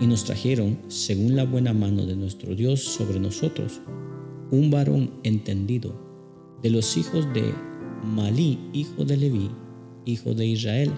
Y 0.00 0.06
nos 0.06 0.24
trajeron, 0.24 0.78
según 0.88 1.36
la 1.36 1.44
buena 1.44 1.72
mano 1.72 2.06
de 2.06 2.16
nuestro 2.16 2.54
Dios 2.54 2.82
sobre 2.82 3.20
nosotros, 3.20 3.80
un 4.50 4.70
varón 4.70 5.20
entendido 5.22 6.58
de 6.62 6.70
los 6.70 6.96
hijos 6.96 7.26
de 7.34 7.54
Malí, 8.02 8.58
hijo 8.72 9.04
de 9.04 9.16
Leví, 9.16 9.50
hijo 10.06 10.34
de 10.34 10.46
Israel, 10.46 10.90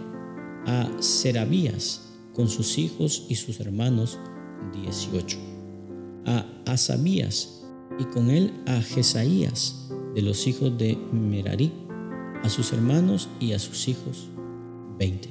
a 0.67 0.89
Serabías 1.01 2.15
con 2.33 2.49
sus 2.49 2.79
hijos 2.79 3.27
y 3.29 3.35
sus 3.35 3.61
hermanos, 3.61 4.19
dieciocho, 4.73 5.39
a 6.25 6.47
Asabías 6.67 7.66
y 7.99 8.05
con 8.05 8.31
él 8.31 8.53
a 8.67 8.81
Jesaías 8.81 9.89
de 10.15 10.23
los 10.23 10.47
hijos 10.47 10.77
de 10.79 10.97
Merarí, 11.13 11.73
a 12.43 12.49
sus 12.49 12.73
hermanos 12.73 13.29
y 13.41 13.53
a 13.53 13.59
sus 13.59 13.89
hijos, 13.89 14.29
20. 14.99 15.29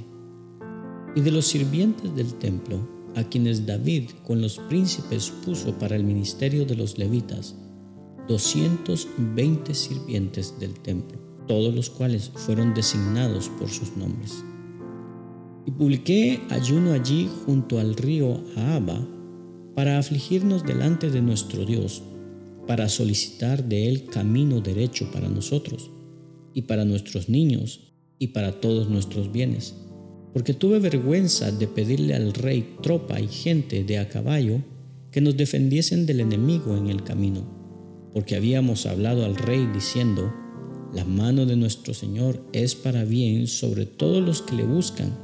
Y 1.16 1.22
de 1.22 1.32
los 1.32 1.46
sirvientes 1.46 2.16
del 2.16 2.34
templo, 2.36 2.78
a 3.16 3.24
quienes 3.24 3.66
David 3.66 4.12
con 4.24 4.42
los 4.42 4.58
príncipes 4.58 5.32
puso 5.46 5.74
para 5.80 5.96
el 5.96 6.04
ministerio 6.04 6.66
de 6.66 6.76
los 6.76 6.98
levitas, 6.98 7.56
220 8.28 9.74
sirvientes 9.74 10.60
del 10.60 10.74
templo, 10.80 11.18
todos 11.48 11.74
los 11.74 11.90
cuales 11.90 12.32
fueron 12.34 12.74
designados 12.74 13.50
por 13.50 13.70
sus 13.70 13.96
nombres. 13.96 14.44
Y 15.66 15.72
publiqué 15.72 16.42
ayuno 16.50 16.92
allí 16.92 17.30
junto 17.46 17.80
al 17.80 17.96
río 17.96 18.40
Ahaba 18.56 19.00
para 19.76 19.98
afligirnos 19.98 20.64
delante 20.64 21.10
de 21.10 21.22
nuestro 21.22 21.66
Dios, 21.66 22.04
para 22.68 22.90
solicitar 22.90 23.64
de 23.64 23.88
él 23.88 24.06
camino 24.06 24.62
derecho 24.62 25.12
para 25.12 25.30
nosotros 25.30 25.92
y 26.54 26.64
para 26.64 26.86
nuestros 26.86 27.30
niños 27.30 27.94
y 28.18 28.28
para 28.28 28.60
todos 28.60 28.90
nuestros 28.90 29.32
bienes, 29.32 29.76
porque 30.34 30.54
tuve 30.54 30.80
vergüenza 30.80 31.52
de 31.52 31.68
pedirle 31.68 32.16
al 32.16 32.34
rey 32.34 32.76
tropa 32.82 33.20
y 33.20 33.28
gente 33.28 33.84
de 33.84 34.00
a 34.00 34.10
caballo 34.10 34.62
que 35.12 35.22
nos 35.22 35.38
defendiesen 35.38 36.06
del 36.06 36.22
enemigo 36.22 36.76
en 36.76 36.88
el 36.88 37.04
camino, 37.04 37.44
porque 38.14 38.36
habíamos 38.36 38.86
hablado 38.86 39.26
al 39.26 39.36
rey 39.36 39.68
diciendo, 39.74 40.34
La 40.94 41.06
mano 41.06 41.46
de 41.46 41.56
nuestro 41.56 41.94
Señor 41.94 42.42
es 42.54 42.76
para 42.76 43.04
bien 43.04 43.48
sobre 43.48 43.86
todos 43.86 44.24
los 44.24 44.42
que 44.42 44.56
le 44.56 44.64
buscan, 44.64 45.18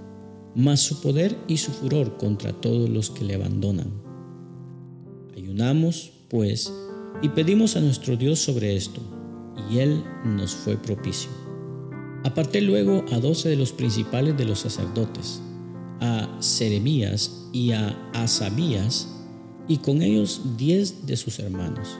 mas 0.56 0.82
su 0.82 1.02
poder 1.02 1.36
y 1.48 1.58
su 1.58 1.72
furor 1.72 2.18
contra 2.18 2.52
todos 2.54 2.90
los 2.90 3.10
que 3.10 3.24
le 3.24 3.36
abandonan. 3.36 3.92
Ayunamos, 5.36 6.12
pues, 6.30 6.72
y 7.22 7.30
pedimos 7.30 7.76
a 7.76 7.82
nuestro 7.82 8.18
Dios 8.18 8.40
sobre 8.40 8.76
esto, 8.76 9.02
y 9.70 9.80
Él 9.80 10.04
nos 10.26 10.54
fue 10.54 10.78
propicio. 10.78 11.30
Aparté 12.24 12.62
luego 12.62 13.04
a 13.12 13.20
doce 13.20 13.50
de 13.50 13.56
los 13.56 13.72
principales 13.72 14.38
de 14.38 14.46
los 14.46 14.60
sacerdotes, 14.60 15.42
a 16.00 16.38
Seremías 16.40 17.50
y 17.52 17.72
a 17.72 17.90
Asabías, 18.14 19.08
y 19.68 19.78
con 19.78 20.02
ellos 20.02 20.42
diez 20.58 21.06
de 21.06 21.18
sus 21.18 21.40
hermanos 21.40 21.98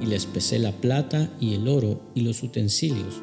y 0.00 0.06
les 0.06 0.26
pesé 0.26 0.58
la 0.58 0.72
plata 0.72 1.30
y 1.40 1.54
el 1.54 1.68
oro 1.68 2.00
y 2.14 2.22
los 2.22 2.42
utensilios, 2.42 3.22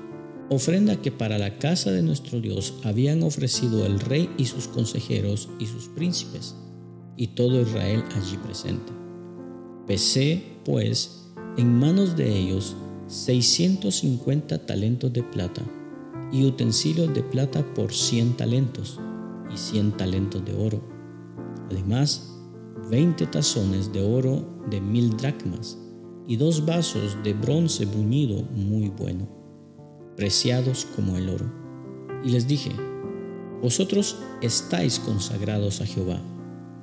ofrenda 0.50 1.02
que 1.02 1.12
para 1.12 1.38
la 1.38 1.58
casa 1.58 1.92
de 1.92 2.04
nuestro 2.04 2.40
Dios 2.40 2.76
habían 2.84 3.24
ofrecido 3.24 3.86
el 3.86 4.00
rey 4.00 4.30
y 4.38 4.46
sus 4.46 4.68
consejeros 4.68 5.50
y 5.60 5.66
sus 5.66 5.88
príncipes, 5.90 6.56
y 7.18 7.28
todo 7.28 7.62
Israel 7.62 8.04
allí 8.16 8.38
presente. 8.38 8.94
Pesé, 9.88 10.44
pues, 10.64 11.27
en 11.58 11.80
manos 11.80 12.16
de 12.16 12.38
ellos 12.38 12.76
650 13.08 14.66
talentos 14.66 15.12
de 15.12 15.24
plata, 15.24 15.64
y 16.32 16.46
utensilios 16.46 17.14
de 17.14 17.24
plata 17.24 17.66
por 17.74 17.92
100 17.92 18.38
talentos, 18.38 19.00
y 19.52 19.58
100 19.58 19.98
talentos 19.98 20.46
de 20.46 20.54
oro. 20.54 20.82
Además, 21.72 22.34
20 22.92 23.26
tazones 23.28 23.92
de 23.92 24.02
oro 24.02 24.46
de 24.70 24.80
mil 24.82 25.18
dracmas, 25.18 25.80
y 26.28 26.36
dos 26.36 26.66
vasos 26.66 27.18
de 27.24 27.34
bronce 27.34 27.86
buñido 27.86 28.44
muy 28.52 28.90
bueno, 28.90 29.28
preciados 30.16 30.86
como 30.96 31.18
el 31.18 31.30
oro. 31.30 31.52
Y 32.24 32.30
les 32.30 32.48
dije, 32.48 32.72
vosotros 33.64 34.18
estáis 34.42 35.00
consagrados 35.00 35.82
a 35.82 35.86
Jehová, 35.86 36.22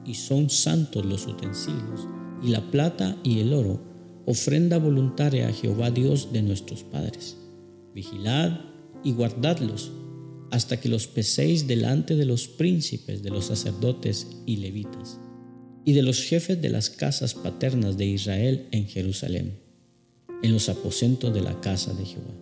y 0.04 0.14
son 0.14 0.50
santos 0.50 1.04
los 1.04 1.26
utensilios, 1.26 2.08
y 2.42 2.48
la 2.48 2.70
plata 2.70 3.16
y 3.22 3.40
el 3.40 3.52
oro, 3.52 3.93
ofrenda 4.26 4.78
voluntaria 4.78 5.48
a 5.48 5.52
Jehová 5.52 5.90
Dios 5.90 6.32
de 6.32 6.42
nuestros 6.42 6.82
padres. 6.82 7.36
Vigilad 7.94 8.60
y 9.02 9.12
guardadlos 9.12 9.92
hasta 10.50 10.80
que 10.80 10.88
los 10.88 11.06
peséis 11.06 11.66
delante 11.66 12.16
de 12.16 12.24
los 12.24 12.48
príncipes 12.48 13.22
de 13.22 13.30
los 13.30 13.46
sacerdotes 13.46 14.28
y 14.46 14.56
levitas 14.56 15.18
y 15.84 15.92
de 15.92 16.02
los 16.02 16.22
jefes 16.22 16.60
de 16.62 16.70
las 16.70 16.90
casas 16.90 17.34
paternas 17.34 17.96
de 17.96 18.06
Israel 18.06 18.68
en 18.70 18.86
Jerusalén, 18.86 19.58
en 20.42 20.52
los 20.52 20.68
aposentos 20.68 21.34
de 21.34 21.42
la 21.42 21.60
casa 21.60 21.92
de 21.92 22.06
Jehová. 22.06 22.34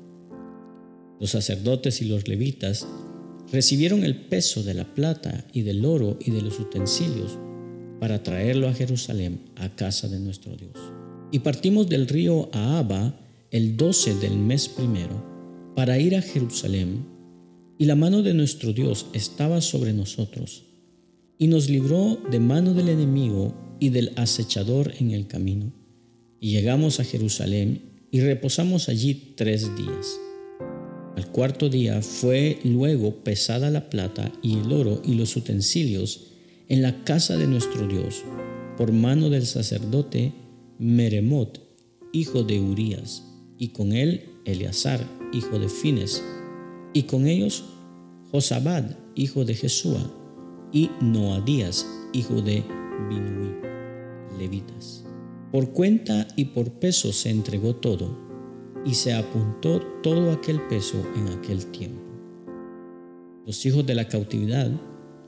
Los 1.18 1.30
sacerdotes 1.30 2.02
y 2.02 2.04
los 2.04 2.28
levitas 2.28 2.86
recibieron 3.50 4.04
el 4.04 4.26
peso 4.26 4.62
de 4.62 4.74
la 4.74 4.94
plata 4.94 5.46
y 5.52 5.62
del 5.62 5.84
oro 5.84 6.18
y 6.20 6.30
de 6.30 6.42
los 6.42 6.58
utensilios 6.60 7.38
para 8.00 8.22
traerlo 8.22 8.68
a 8.68 8.74
Jerusalén, 8.74 9.50
a 9.56 9.74
casa 9.74 10.08
de 10.08 10.20
nuestro 10.20 10.56
Dios. 10.56 10.76
Y 11.32 11.38
partimos 11.38 11.88
del 11.88 12.06
río 12.06 12.50
Ahaba 12.52 13.18
el 13.50 13.76
12 13.76 14.16
del 14.16 14.36
mes 14.36 14.68
primero 14.68 15.72
para 15.74 15.98
ir 15.98 16.14
a 16.14 16.22
Jerusalén, 16.22 17.06
y 17.78 17.86
la 17.86 17.96
mano 17.96 18.22
de 18.22 18.34
nuestro 18.34 18.72
Dios 18.72 19.06
estaba 19.14 19.60
sobre 19.62 19.94
nosotros 19.94 20.64
y 21.38 21.48
nos 21.48 21.68
libró 21.68 22.18
de 22.30 22.38
mano 22.38 22.74
del 22.74 22.90
enemigo 22.90 23.54
y 23.80 23.88
del 23.88 24.12
acechador 24.16 24.92
en 25.00 25.10
el 25.10 25.26
camino. 25.26 25.72
Y 26.38 26.50
llegamos 26.50 27.00
a 27.00 27.04
Jerusalén 27.04 28.06
y 28.10 28.20
reposamos 28.20 28.88
allí 28.88 29.32
tres 29.34 29.74
días. 29.74 30.20
Al 31.16 31.26
cuarto 31.32 31.68
día 31.68 32.02
fue 32.02 32.58
luego 32.62 33.24
pesada 33.24 33.70
la 33.70 33.90
plata 33.90 34.30
y 34.42 34.58
el 34.58 34.72
oro 34.72 35.02
y 35.04 35.14
los 35.14 35.34
utensilios 35.34 36.28
en 36.68 36.82
la 36.82 37.02
casa 37.04 37.36
de 37.36 37.46
nuestro 37.46 37.88
Dios, 37.88 38.22
por 38.76 38.92
mano 38.92 39.30
del 39.30 39.46
sacerdote 39.46 40.32
Meremot, 40.82 41.60
hijo 42.10 42.42
de 42.42 42.60
Urías, 42.60 43.22
y 43.56 43.68
con 43.68 43.92
él 43.92 44.24
Eleazar, 44.44 44.98
hijo 45.32 45.60
de 45.60 45.68
Fines, 45.68 46.24
y 46.92 47.04
con 47.04 47.28
ellos 47.28 47.62
Josabad, 48.32 48.96
hijo 49.14 49.44
de 49.44 49.54
Jesúa, 49.54 50.12
y 50.72 50.90
Noadías, 51.00 51.86
hijo 52.12 52.42
de 52.42 52.64
Binui, 53.08 53.54
levitas. 54.36 55.04
Por 55.52 55.70
cuenta 55.70 56.26
y 56.34 56.46
por 56.46 56.72
peso 56.72 57.12
se 57.12 57.30
entregó 57.30 57.76
todo, 57.76 58.18
y 58.84 58.94
se 58.94 59.14
apuntó 59.14 59.80
todo 60.02 60.32
aquel 60.32 60.60
peso 60.62 61.00
en 61.14 61.28
aquel 61.28 61.64
tiempo. 61.66 62.02
Los 63.46 63.64
hijos 63.66 63.86
de 63.86 63.94
la 63.94 64.08
cautividad, 64.08 64.68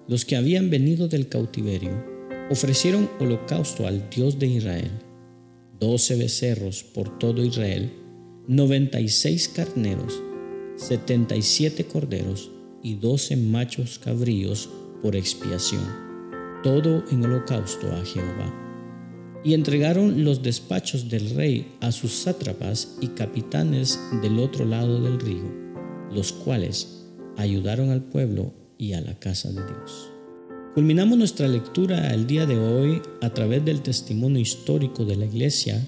los 0.08 0.24
que 0.24 0.34
habían 0.34 0.68
venido 0.68 1.06
del 1.06 1.28
cautiverio, 1.28 1.92
ofrecieron 2.50 3.08
holocausto 3.20 3.86
al 3.86 4.10
Dios 4.10 4.40
de 4.40 4.48
Israel, 4.48 4.90
doce 5.84 6.16
becerros 6.16 6.82
por 6.82 7.18
todo 7.18 7.44
Israel, 7.44 7.92
noventa 8.48 9.00
y 9.00 9.08
seis 9.10 9.48
carneros, 9.48 10.18
setenta 10.76 11.36
y 11.36 11.42
siete 11.42 11.84
corderos 11.84 12.50
y 12.82 12.94
doce 12.94 13.36
machos 13.36 13.98
cabríos 13.98 14.70
por 15.02 15.14
expiación, 15.14 15.82
todo 16.62 17.04
en 17.10 17.22
holocausto 17.22 17.92
a 17.92 18.02
Jehová. 18.02 18.60
Y 19.44 19.52
entregaron 19.52 20.24
los 20.24 20.42
despachos 20.42 21.10
del 21.10 21.28
rey 21.36 21.76
a 21.82 21.92
sus 21.92 22.12
sátrapas 22.12 22.96
y 23.02 23.08
capitanes 23.08 24.00
del 24.22 24.38
otro 24.38 24.64
lado 24.64 25.02
del 25.02 25.20
río, 25.20 25.52
los 26.10 26.32
cuales 26.32 27.04
ayudaron 27.36 27.90
al 27.90 28.02
pueblo 28.02 28.54
y 28.78 28.94
a 28.94 29.02
la 29.02 29.18
casa 29.18 29.50
de 29.50 29.60
Dios. 29.66 30.13
Culminamos 30.74 31.16
nuestra 31.16 31.46
lectura 31.46 32.12
el 32.12 32.26
día 32.26 32.46
de 32.46 32.58
hoy 32.58 33.00
a 33.22 33.30
través 33.30 33.64
del 33.64 33.80
testimonio 33.80 34.40
histórico 34.40 35.04
de 35.04 35.14
la 35.14 35.24
iglesia, 35.24 35.80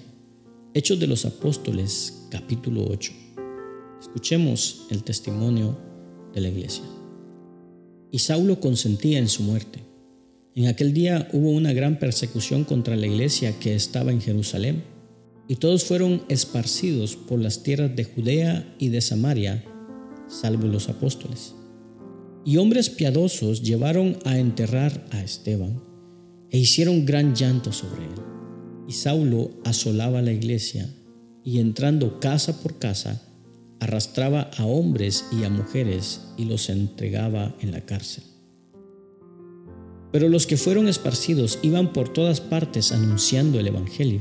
Hechos 0.75 1.01
de 1.01 1.09
los 1.09 1.25
Apóstoles, 1.25 2.29
capítulo 2.31 2.87
8. 2.89 3.13
Escuchemos 4.01 4.87
el 4.91 5.03
testimonio 5.03 5.77
de 6.33 6.41
la 6.41 6.49
iglesia 6.51 6.85
y 8.13 8.21
Saulo 8.21 8.61
consentía 8.61 9.19
en 9.19 9.29
su 9.29 9.43
muerte. 9.43 9.81
En 10.55 10.69
aquel 10.69 10.93
día 10.93 11.29
hubo 11.33 11.51
una 11.51 11.73
gran 11.73 11.99
persecución 11.99 12.63
contra 12.63 12.95
la 12.95 13.09
iglesia 13.09 13.59
que 13.59 13.75
estaba 13.75 14.13
en 14.13 14.21
Jerusalén, 14.21 14.85
y 15.49 15.57
todos 15.57 15.83
fueron 15.83 16.23
esparcidos 16.29 17.17
por 17.17 17.41
las 17.41 17.65
tierras 17.65 17.97
de 17.97 18.05
Judea 18.05 18.73
y 18.79 18.91
de 18.91 19.01
Samaria, 19.01 19.65
salvo 20.29 20.69
los 20.69 20.89
apóstoles. 20.89 21.57
Y 22.47 22.59
hombres 22.59 22.89
piadosos 22.89 23.63
llevaron 23.63 24.19
a 24.25 24.39
enterrar 24.39 25.05
a 25.11 25.21
Esteban, 25.21 25.83
e 26.49 26.59
hicieron 26.59 27.05
gran 27.05 27.35
llanto 27.35 27.73
sobre 27.73 28.05
él. 28.05 28.15
Y 28.87 28.93
Saulo 28.93 29.51
asolaba 29.65 30.23
la 30.23 30.31
iglesia, 30.31 30.89
y 31.43 31.59
entrando 31.59 32.21
casa 32.21 32.63
por 32.63 32.79
casa, 32.79 33.21
arrastraba 33.81 34.51
a 34.57 34.65
hombres 34.65 35.25
y 35.33 35.43
a 35.43 35.51
mujeres 35.51 36.21
y 36.37 36.45
los 36.45 36.69
entregaba 36.69 37.57
en 37.61 37.73
la 37.73 37.81
cárcel. 37.81 38.23
Pero 40.13 40.29
los 40.29 40.47
que 40.47 40.57
fueron 40.57 40.87
esparcidos 40.87 41.59
iban 41.63 41.93
por 41.93 42.13
todas 42.13 42.41
partes 42.41 42.93
anunciando 42.93 43.59
el 43.59 43.67
Evangelio. 43.67 44.21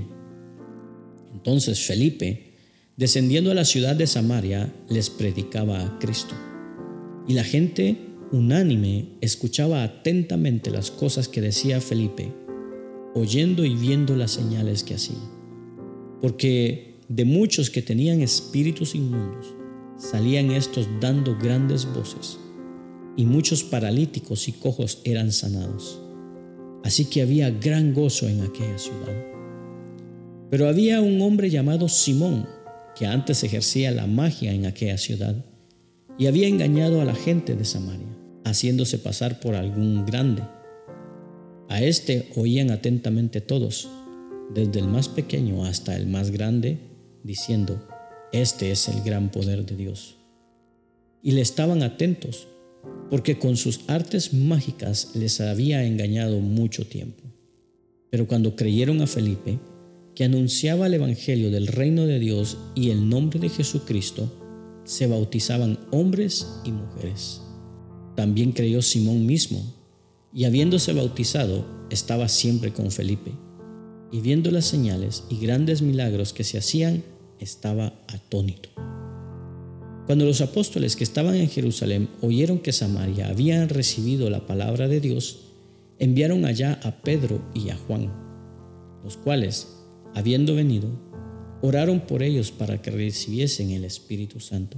Entonces 1.32 1.86
Felipe, 1.86 2.56
descendiendo 2.98 3.52
a 3.52 3.56
la 3.56 3.66
ciudad 3.66 3.96
de 3.96 4.08
Samaria, 4.08 4.74
les 4.90 5.12
predicaba 5.12 5.86
a 5.86 6.00
Cristo. 6.00 6.34
Y 7.28 7.34
la 7.34 7.44
gente 7.44 8.15
unánime 8.32 9.18
escuchaba 9.22 9.84
atentamente 9.84 10.72
las 10.72 10.92
cosas 10.92 11.28
que 11.28 11.42
decía 11.42 11.82
Felipe, 11.82 12.32
oyendo 13.14 13.66
y 13.66 13.76
viendo 13.76 14.16
las 14.16 14.32
señales 14.32 14.84
que 14.84 14.96
hacía. 14.96 15.20
Porque 16.22 16.96
de 17.08 17.26
muchos 17.26 17.70
que 17.70 17.82
tenían 17.82 18.22
espíritus 18.22 18.96
inmundos, 18.96 19.54
salían 19.98 20.52
estos 20.52 20.88
dando 21.00 21.38
grandes 21.38 21.86
voces, 21.94 22.40
y 23.16 23.26
muchos 23.26 23.64
paralíticos 23.64 24.48
y 24.48 24.52
cojos 24.52 25.02
eran 25.06 25.32
sanados. 25.32 26.02
Así 26.84 27.06
que 27.06 27.22
había 27.22 27.50
gran 27.50 27.94
gozo 27.94 28.28
en 28.28 28.42
aquella 28.42 28.78
ciudad. 28.78 29.16
Pero 30.50 30.68
había 30.68 31.02
un 31.02 31.22
hombre 31.22 31.50
llamado 31.50 31.88
Simón, 31.90 32.48
que 32.96 33.06
antes 33.06 33.44
ejercía 33.44 33.92
la 33.92 34.08
magia 34.08 34.54
en 34.54 34.66
aquella 34.66 34.98
ciudad, 34.98 35.44
y 36.18 36.28
había 36.28 36.48
engañado 36.48 37.02
a 37.02 37.06
la 37.06 37.16
gente 37.16 37.56
de 37.56 37.66
Samaria, 37.66 38.08
haciéndose 38.44 38.98
pasar 39.00 39.40
por 39.40 39.56
algún 39.56 40.06
grande. 40.06 40.44
A 41.68 41.82
este 41.82 42.30
oían 42.36 42.72
atentamente 42.72 43.42
todos, 43.42 43.90
desde 44.54 44.80
el 44.80 44.88
más 44.88 45.10
pequeño 45.10 45.66
hasta 45.66 45.96
el 45.96 46.08
más 46.08 46.32
grande, 46.32 46.78
diciendo, 47.24 47.88
Este 48.32 48.72
es 48.72 48.88
el 48.88 49.02
gran 49.02 49.30
poder 49.30 49.66
de 49.66 49.76
Dios. 49.76 50.18
Y 51.22 51.32
le 51.32 51.42
estaban 51.42 51.84
atentos, 51.84 52.48
porque 53.10 53.38
con 53.38 53.58
sus 53.58 53.82
artes 53.88 54.34
mágicas 54.34 55.12
les 55.16 55.42
había 55.42 55.84
engañado 55.84 56.40
mucho 56.40 56.88
tiempo. 56.88 57.24
Pero 58.10 58.28
cuando 58.28 58.56
creyeron 58.56 59.02
a 59.02 59.08
Felipe, 59.08 59.60
que 60.14 60.24
anunciaba 60.24 60.88
el 60.88 60.94
Evangelio 60.94 61.52
del 61.52 61.68
reino 61.68 62.06
de 62.06 62.20
Dios 62.20 62.58
y 62.74 62.92
el 62.92 63.10
nombre 63.10 63.40
de 63.40 63.50
Jesucristo, 63.50 64.45
se 64.86 65.08
bautizaban 65.08 65.80
hombres 65.92 66.48
y 66.64 66.72
mujeres. 66.72 67.42
También 68.16 68.54
creyó 68.54 68.82
Simón 68.82 69.26
mismo, 69.26 69.62
y 70.34 70.46
habiéndose 70.46 70.94
bautizado, 70.94 71.66
estaba 71.90 72.28
siempre 72.28 72.72
con 72.72 72.92
Felipe. 72.92 73.32
Y 74.12 74.22
viendo 74.22 74.52
las 74.52 74.66
señales 74.66 75.24
y 75.30 75.38
grandes 75.40 75.82
milagros 75.82 76.32
que 76.32 76.44
se 76.44 76.58
hacían, 76.58 77.04
estaba 77.40 77.94
atónito. 78.08 78.70
Cuando 80.06 80.26
los 80.26 80.42
apóstoles 80.42 80.96
que 80.96 81.04
estaban 81.04 81.36
en 81.36 81.50
Jerusalén 81.50 82.10
oyeron 82.22 82.60
que 82.60 82.72
Samaria 82.72 83.28
habían 83.28 83.70
recibido 83.70 84.30
la 84.30 84.46
palabra 84.46 84.88
de 84.88 85.00
Dios, 85.00 85.40
enviaron 85.98 86.46
allá 86.46 86.80
a 86.84 87.02
Pedro 87.02 87.42
y 87.54 87.70
a 87.70 87.78
Juan, 87.78 88.14
los 89.04 89.18
cuales, 89.18 89.68
habiendo 90.14 90.54
venido, 90.54 90.88
oraron 91.62 92.02
por 92.02 92.24
ellos 92.24 92.52
para 92.52 92.82
que 92.82 92.92
recibiesen 92.92 93.72
el 93.72 93.86
Espíritu 93.86 94.40
Santo. 94.40 94.78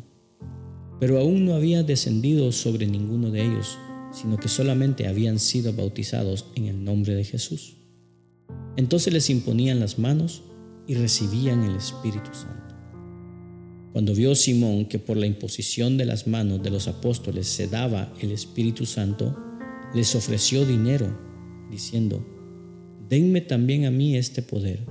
Pero 0.99 1.19
aún 1.19 1.45
no 1.45 1.53
había 1.53 1.83
descendido 1.83 2.51
sobre 2.51 2.87
ninguno 2.87 3.29
de 3.29 3.45
ellos, 3.45 3.77
sino 4.11 4.37
que 4.37 4.47
solamente 4.47 5.07
habían 5.07 5.39
sido 5.39 5.73
bautizados 5.73 6.45
en 6.55 6.65
el 6.65 6.83
nombre 6.83 7.13
de 7.13 7.23
Jesús. 7.23 7.77
Entonces 8.77 9.13
les 9.13 9.29
imponían 9.29 9.79
las 9.79 9.99
manos 9.99 10.43
y 10.87 10.95
recibían 10.95 11.63
el 11.63 11.75
Espíritu 11.75 12.33
Santo. 12.33 12.75
Cuando 13.91 14.13
vio 14.13 14.35
Simón 14.35 14.85
que 14.85 14.99
por 14.99 15.17
la 15.17 15.25
imposición 15.25 15.97
de 15.97 16.05
las 16.05 16.27
manos 16.27 16.61
de 16.61 16.69
los 16.69 16.87
apóstoles 16.87 17.47
se 17.47 17.67
daba 17.67 18.13
el 18.21 18.31
Espíritu 18.31 18.85
Santo, 18.85 19.35
les 19.93 20.13
ofreció 20.15 20.65
dinero, 20.65 21.17
diciendo, 21.71 22.25
Denme 23.09 23.41
también 23.41 23.85
a 23.85 23.91
mí 23.91 24.15
este 24.15 24.41
poder, 24.41 24.85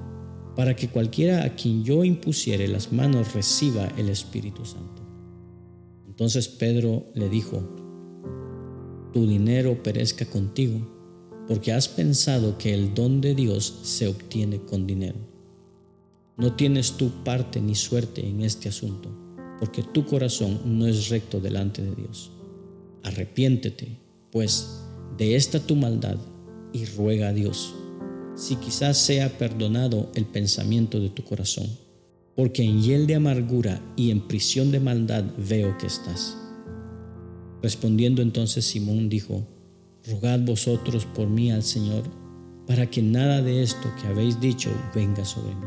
para 0.57 0.75
que 0.75 0.89
cualquiera 0.89 1.45
a 1.45 1.55
quien 1.55 1.85
yo 1.85 2.03
impusiere 2.03 2.67
las 2.67 2.91
manos 2.91 3.35
reciba 3.35 3.87
el 3.99 4.09
Espíritu 4.09 4.65
Santo. 4.65 5.03
Entonces 6.09 6.49
Pedro 6.49 7.05
le 7.15 7.29
dijo, 7.29 7.63
Tu 9.13 9.27
dinero 9.27 9.83
perezca 9.83 10.25
contigo, 10.25 10.81
porque 11.47 11.73
has 11.73 11.89
pensado 11.89 12.57
que 12.57 12.73
el 12.73 12.95
don 12.95 13.21
de 13.21 13.35
Dios 13.35 13.81
se 13.83 14.09
obtiene 14.09 14.63
con 14.63 14.87
dinero. 14.87 15.19
No 16.39 16.55
tienes 16.55 16.93
tu 16.93 17.11
parte 17.23 17.61
ni 17.61 17.75
suerte 17.75 18.27
en 18.27 18.41
este 18.41 18.71
asunto, 18.71 19.11
porque 19.59 19.83
tu 19.83 20.07
corazón 20.07 20.61
no 20.65 20.87
es 20.87 21.11
recto 21.11 21.39
delante 21.39 21.83
de 21.83 21.95
Dios. 21.95 22.31
Arrepiéntete, 23.03 23.89
pues, 24.33 24.83
de 25.19 25.37
esta 25.37 25.61
tu 25.61 25.77
maldad 25.77 26.17
y 26.73 26.87
ruega 26.87 27.29
a 27.29 27.33
Dios, 27.33 27.75
si 28.37 28.57
quizás 28.57 28.99
sea 28.99 29.39
perdonado 29.39 30.11
el 30.15 30.27
pensamiento 30.27 31.01
de 31.01 31.09
tu 31.09 31.25
corazón, 31.25 31.67
porque 32.37 32.63
en 32.63 32.83
hiel 32.83 33.07
de 33.07 33.15
amargura 33.15 33.83
y 33.97 34.11
en 34.11 34.29
prisión 34.29 34.71
de 34.71 34.79
maldad 34.79 35.25
veo 35.39 35.77
que 35.79 35.87
estás. 35.87 36.37
Respondiendo 37.63 38.21
entonces 38.21 38.67
Simón 38.67 39.09
dijo, 39.09 39.47
Rogad 40.07 40.41
vosotros 40.41 41.07
por 41.07 41.29
mí 41.29 41.51
al 41.51 41.63
Señor, 41.63 42.05
para 42.67 42.91
que 42.91 43.03
nada 43.03 43.43
de 43.43 43.63
esto 43.63 43.91
que 44.01 44.07
habéis 44.07 44.39
dicho 44.39 44.71
venga 44.95 45.25
sobre 45.25 45.55
mí. 45.55 45.67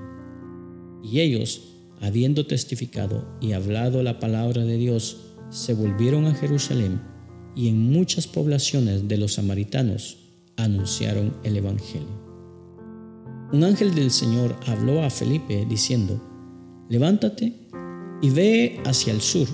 Y 1.04 1.22
ellos, 1.22 1.62
habiendo 2.02 2.46
testificado 2.46 3.28
y 3.42 3.54
hablado 3.54 4.04
la 4.04 4.20
palabra 4.20 4.64
de 4.64 4.78
Dios, 4.78 5.18
se 5.50 5.74
volvieron 5.74 6.26
a 6.26 6.36
Jerusalén 6.36 7.02
y 7.56 7.68
en 7.68 7.92
muchas 7.92 8.28
poblaciones 8.28 9.08
de 9.08 9.18
los 9.18 9.34
samaritanos 9.34 10.18
anunciaron 10.56 11.36
el 11.44 11.58
Evangelio. 11.58 12.29
Un 13.52 13.64
ángel 13.64 13.96
del 13.96 14.12
Señor 14.12 14.56
habló 14.68 15.04
a 15.04 15.10
Felipe 15.10 15.66
diciendo, 15.68 16.22
levántate 16.88 17.54
y 18.22 18.30
ve 18.30 18.80
hacia 18.86 19.12
el 19.12 19.22
sur 19.22 19.48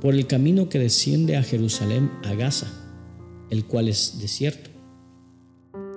por 0.00 0.14
el 0.14 0.26
camino 0.26 0.70
que 0.70 0.78
desciende 0.78 1.36
a 1.36 1.42
Jerusalén 1.42 2.10
a 2.24 2.34
Gaza, 2.34 2.68
el 3.50 3.66
cual 3.66 3.88
es 3.88 4.18
desierto. 4.18 4.70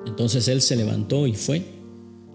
Entonces 0.05 0.49
él 0.49 0.62
se 0.62 0.75
levantó 0.75 1.25
y 1.25 1.33
fue 1.33 1.63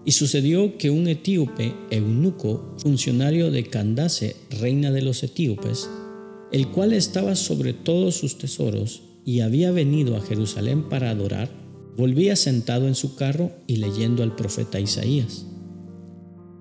y 0.05 0.13
sucedió 0.13 0.77
que 0.77 0.89
un 0.89 1.07
etíope, 1.07 1.73
eunuco, 1.91 2.75
funcionario 2.77 3.51
de 3.51 3.65
Candace, 3.65 4.35
reina 4.59 4.91
de 4.91 5.03
los 5.03 5.23
etíopes, 5.23 5.89
el 6.51 6.69
cual 6.69 6.91
estaba 6.91 7.35
sobre 7.35 7.73
todos 7.73 8.15
sus 8.15 8.37
tesoros 8.37 9.03
y 9.25 9.41
había 9.41 9.71
venido 9.71 10.17
a 10.17 10.21
Jerusalén 10.21 10.89
para 10.89 11.11
adorar, 11.11 11.49
volvía 11.97 12.35
sentado 12.35 12.87
en 12.87 12.95
su 12.95 13.15
carro 13.15 13.51
y 13.67 13.77
leyendo 13.77 14.23
al 14.23 14.35
profeta 14.35 14.79
Isaías. 14.79 15.45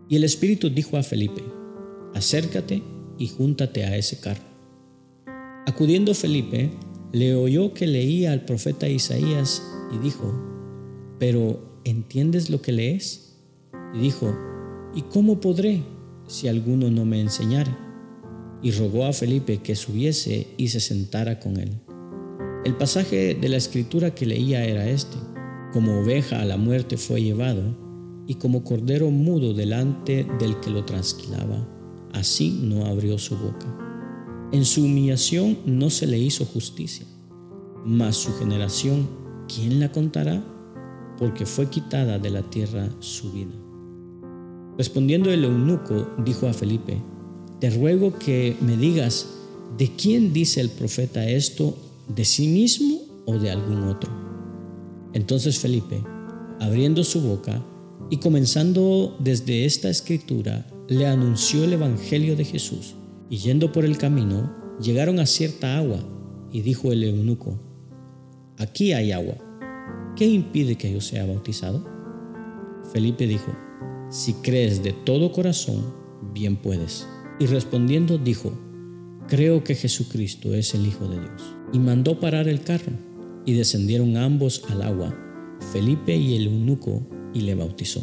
Y 0.09 0.17
el 0.17 0.25
Espíritu 0.25 0.69
dijo 0.71 0.97
a 0.97 1.03
Felipe, 1.03 1.43
acércate 2.15 2.83
y 3.19 3.29
júntate 3.29 3.85
a 3.85 3.97
ese 3.97 4.21
carro. 4.21 4.43
Acudiendo 5.67 6.15
Felipe, 6.15 6.71
le 7.13 7.35
oyó 7.35 7.73
que 7.73 7.87
leía 7.87 8.33
al 8.33 8.45
profeta 8.45 8.89
Isaías 8.89 9.63
y 9.95 9.99
dijo, 9.99 10.33
pero 11.19 11.81
¿entiendes 11.85 12.51
lo 12.51 12.61
que 12.61 12.73
lees? 12.73 13.39
Y 13.95 13.99
dijo, 14.01 14.37
¿y 14.95 15.03
cómo 15.03 15.41
podré 15.41 15.83
si 16.27 16.49
alguno 16.49 16.91
no 16.91 17.05
me 17.05 17.21
enseñare? 17.21 17.75
Y 18.63 18.71
rogó 18.73 19.05
a 19.05 19.13
Felipe 19.13 19.59
que 19.59 19.77
subiese 19.77 20.49
y 20.57 20.69
se 20.69 20.81
sentara 20.81 21.41
con 21.41 21.59
él. 21.59 21.81
El 22.65 22.75
pasaje 22.75 23.35
de 23.35 23.49
la 23.49 23.57
escritura 23.57 24.15
que 24.15 24.25
leía 24.25 24.65
era 24.65 24.89
este, 24.89 25.17
como 25.73 25.99
oveja 26.01 26.41
a 26.41 26.45
la 26.45 26.57
muerte 26.57 26.97
fue 26.97 27.21
llevado, 27.21 27.77
y 28.29 28.37
como 28.37 28.63
cordero 28.63 29.11
mudo 29.11 29.53
delante 29.53 30.25
del 30.39 30.61
que 30.61 30.71
lo 30.71 30.85
trasquilaba, 30.85 31.69
así 32.13 32.61
no 32.63 32.87
abrió 32.87 33.19
su 33.19 33.37
boca. 33.37 33.67
En 34.53 34.65
su 34.65 34.85
humillación 34.85 35.59
no 35.67 35.91
se 35.91 36.07
le 36.07 36.19
hizo 36.19 36.45
justicia, 36.45 37.05
mas 37.85 38.17
su 38.17 38.33
generación, 38.39 39.09
¿quién 39.53 39.81
la 39.81 39.91
contará? 39.91 40.45
Porque 41.19 41.47
fue 41.47 41.69
quitada 41.69 42.21
de 42.21 42.31
la 42.31 42.43
tierra 42.43 42.89
su 43.01 43.33
vida. 43.33 43.55
Respondiendo 44.79 45.33
el 45.33 45.45
eunuco, 45.45 46.15
dijo 46.25 46.47
a 46.47 46.53
Felipe, 46.53 47.03
te 47.59 47.71
ruego 47.71 48.17
que 48.19 48.57
me 48.61 48.77
digas, 48.77 49.27
¿de 49.77 49.91
quién 49.97 50.33
dice 50.33 50.61
el 50.61 50.71
profeta 50.71 51.29
esto? 51.29 51.77
¿De 52.15 52.27
sí 52.27 52.49
mismo 52.49 52.99
o 53.25 53.39
de 53.39 53.51
algún 53.51 53.85
otro? 53.85 54.11
Entonces 55.15 55.59
Felipe, 55.59 56.05
abriendo 56.61 57.05
su 57.05 57.23
boca 57.23 57.65
y 58.11 58.19
comenzando 58.19 59.17
desde 59.19 59.65
esta 59.65 59.89
escritura, 59.89 60.67
le 60.89 61.07
anunció 61.07 61.65
el 61.65 61.73
Evangelio 61.73 62.37
de 62.37 62.45
Jesús. 62.45 62.97
Y 63.31 63.39
yendo 63.39 63.73
por 63.73 63.87
el 63.87 63.97
camino, 63.97 64.53
llegaron 64.79 65.21
a 65.21 65.27
cierta 65.27 65.79
agua, 65.79 66.01
y 66.51 66.61
dijo 66.61 66.93
el 66.93 67.03
eunuco, 67.03 67.59
aquí 68.59 68.93
hay 68.93 69.13
agua, 69.13 69.37
¿qué 70.15 70.27
impide 70.27 70.77
que 70.77 70.93
yo 70.93 71.01
sea 71.01 71.25
bautizado? 71.25 71.83
Felipe 72.93 73.27
dijo, 73.27 73.57
si 74.11 74.35
crees 74.35 74.83
de 74.83 74.93
todo 74.93 75.33
corazón, 75.33 75.95
bien 76.35 76.57
puedes. 76.57 77.07
Y 77.41 77.47
respondiendo 77.47 78.19
dijo, 78.19 78.53
creo 79.29 79.65
que 79.65 79.75
Jesucristo 79.75 80.53
es 80.53 80.75
el 80.75 80.87
Hijo 80.87 81.09
de 81.09 81.19
Dios. 81.19 81.62
Y 81.73 81.79
mandó 81.79 82.21
parar 82.21 82.49
el 82.49 82.63
carro, 82.63 82.93
y 83.47 83.55
descendieron 83.55 84.17
ambos 84.17 84.65
al 84.71 84.83
agua, 84.83 85.15
Felipe 85.73 86.15
y 86.17 86.37
el 86.37 86.47
eunuco, 86.47 87.03
y 87.35 87.41
le 87.41 87.55
bautizó. 87.55 88.03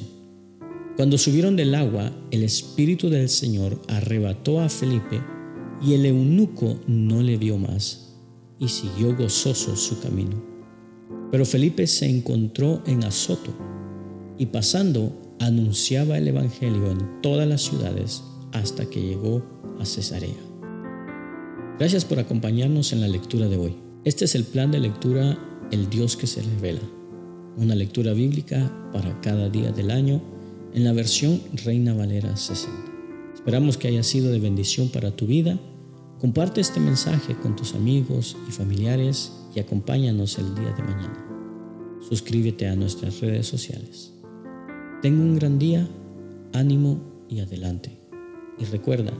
Cuando 0.95 1.17
subieron 1.17 1.55
del 1.55 1.75
agua, 1.75 2.11
el 2.31 2.43
Espíritu 2.43 3.09
del 3.09 3.29
Señor 3.29 3.81
arrebató 3.87 4.59
a 4.59 4.69
Felipe, 4.69 5.21
y 5.81 5.93
el 5.93 6.05
eunuco 6.05 6.79
no 6.87 7.21
le 7.21 7.37
vio 7.37 7.57
más, 7.57 8.17
y 8.59 8.67
siguió 8.67 9.15
gozoso 9.15 9.75
su 9.75 10.01
camino. 10.01 10.43
Pero 11.31 11.45
Felipe 11.45 11.87
se 11.87 12.09
encontró 12.09 12.81
en 12.85 13.03
Azoto, 13.03 13.53
y 14.37 14.47
pasando 14.47 15.15
anunciaba 15.39 16.17
el 16.17 16.27
Evangelio 16.27 16.91
en 16.91 17.21
todas 17.21 17.47
las 17.47 17.61
ciudades 17.61 18.23
hasta 18.51 18.89
que 18.89 19.01
llegó 19.01 19.43
a 19.79 19.85
Cesarea. 19.85 20.48
Gracias 21.79 22.03
por 22.03 22.19
acompañarnos 22.19 22.91
en 22.91 22.99
la 22.99 23.07
lectura 23.07 23.47
de 23.47 23.55
hoy. 23.55 23.73
Este 24.03 24.25
es 24.25 24.35
el 24.35 24.43
plan 24.43 24.69
de 24.69 24.81
lectura 24.81 25.39
El 25.71 25.89
Dios 25.89 26.17
que 26.17 26.27
se 26.27 26.41
revela, 26.41 26.81
una 27.55 27.73
lectura 27.73 28.11
bíblica 28.11 28.69
para 28.91 29.21
cada 29.21 29.47
día 29.47 29.71
del 29.71 29.89
año 29.89 30.21
en 30.73 30.83
la 30.83 30.91
versión 30.91 31.41
Reina 31.63 31.93
Valera 31.93 32.35
60. 32.35 32.77
Esperamos 33.33 33.77
que 33.77 33.87
haya 33.87 34.03
sido 34.03 34.29
de 34.29 34.39
bendición 34.39 34.89
para 34.89 35.15
tu 35.15 35.25
vida. 35.25 35.57
Comparte 36.19 36.59
este 36.59 36.81
mensaje 36.81 37.37
con 37.41 37.55
tus 37.55 37.73
amigos 37.73 38.35
y 38.49 38.51
familiares 38.51 39.31
y 39.55 39.61
acompáñanos 39.61 40.37
el 40.37 40.53
día 40.55 40.73
de 40.73 40.83
mañana. 40.83 41.25
Suscríbete 42.09 42.67
a 42.67 42.75
nuestras 42.75 43.21
redes 43.21 43.47
sociales. 43.47 44.11
Tengo 45.01 45.23
un 45.23 45.35
gran 45.35 45.57
día, 45.57 45.87
ánimo 46.51 46.99
y 47.29 47.39
adelante. 47.39 47.97
Y 48.59 48.65
recuerda, 48.65 49.13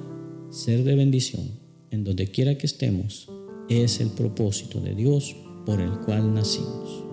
ser 0.49 0.83
de 0.83 0.95
bendición 0.95 1.58
en 1.91 2.03
donde 2.03 2.27
quiera 2.27 2.57
que 2.57 2.65
estemos 2.65 3.29
es 3.69 3.99
el 3.99 4.09
propósito 4.09 4.79
de 4.79 4.95
Dios 4.95 5.35
por 5.65 5.81
el 5.81 5.91
cual 5.99 6.33
nacimos. 6.33 7.08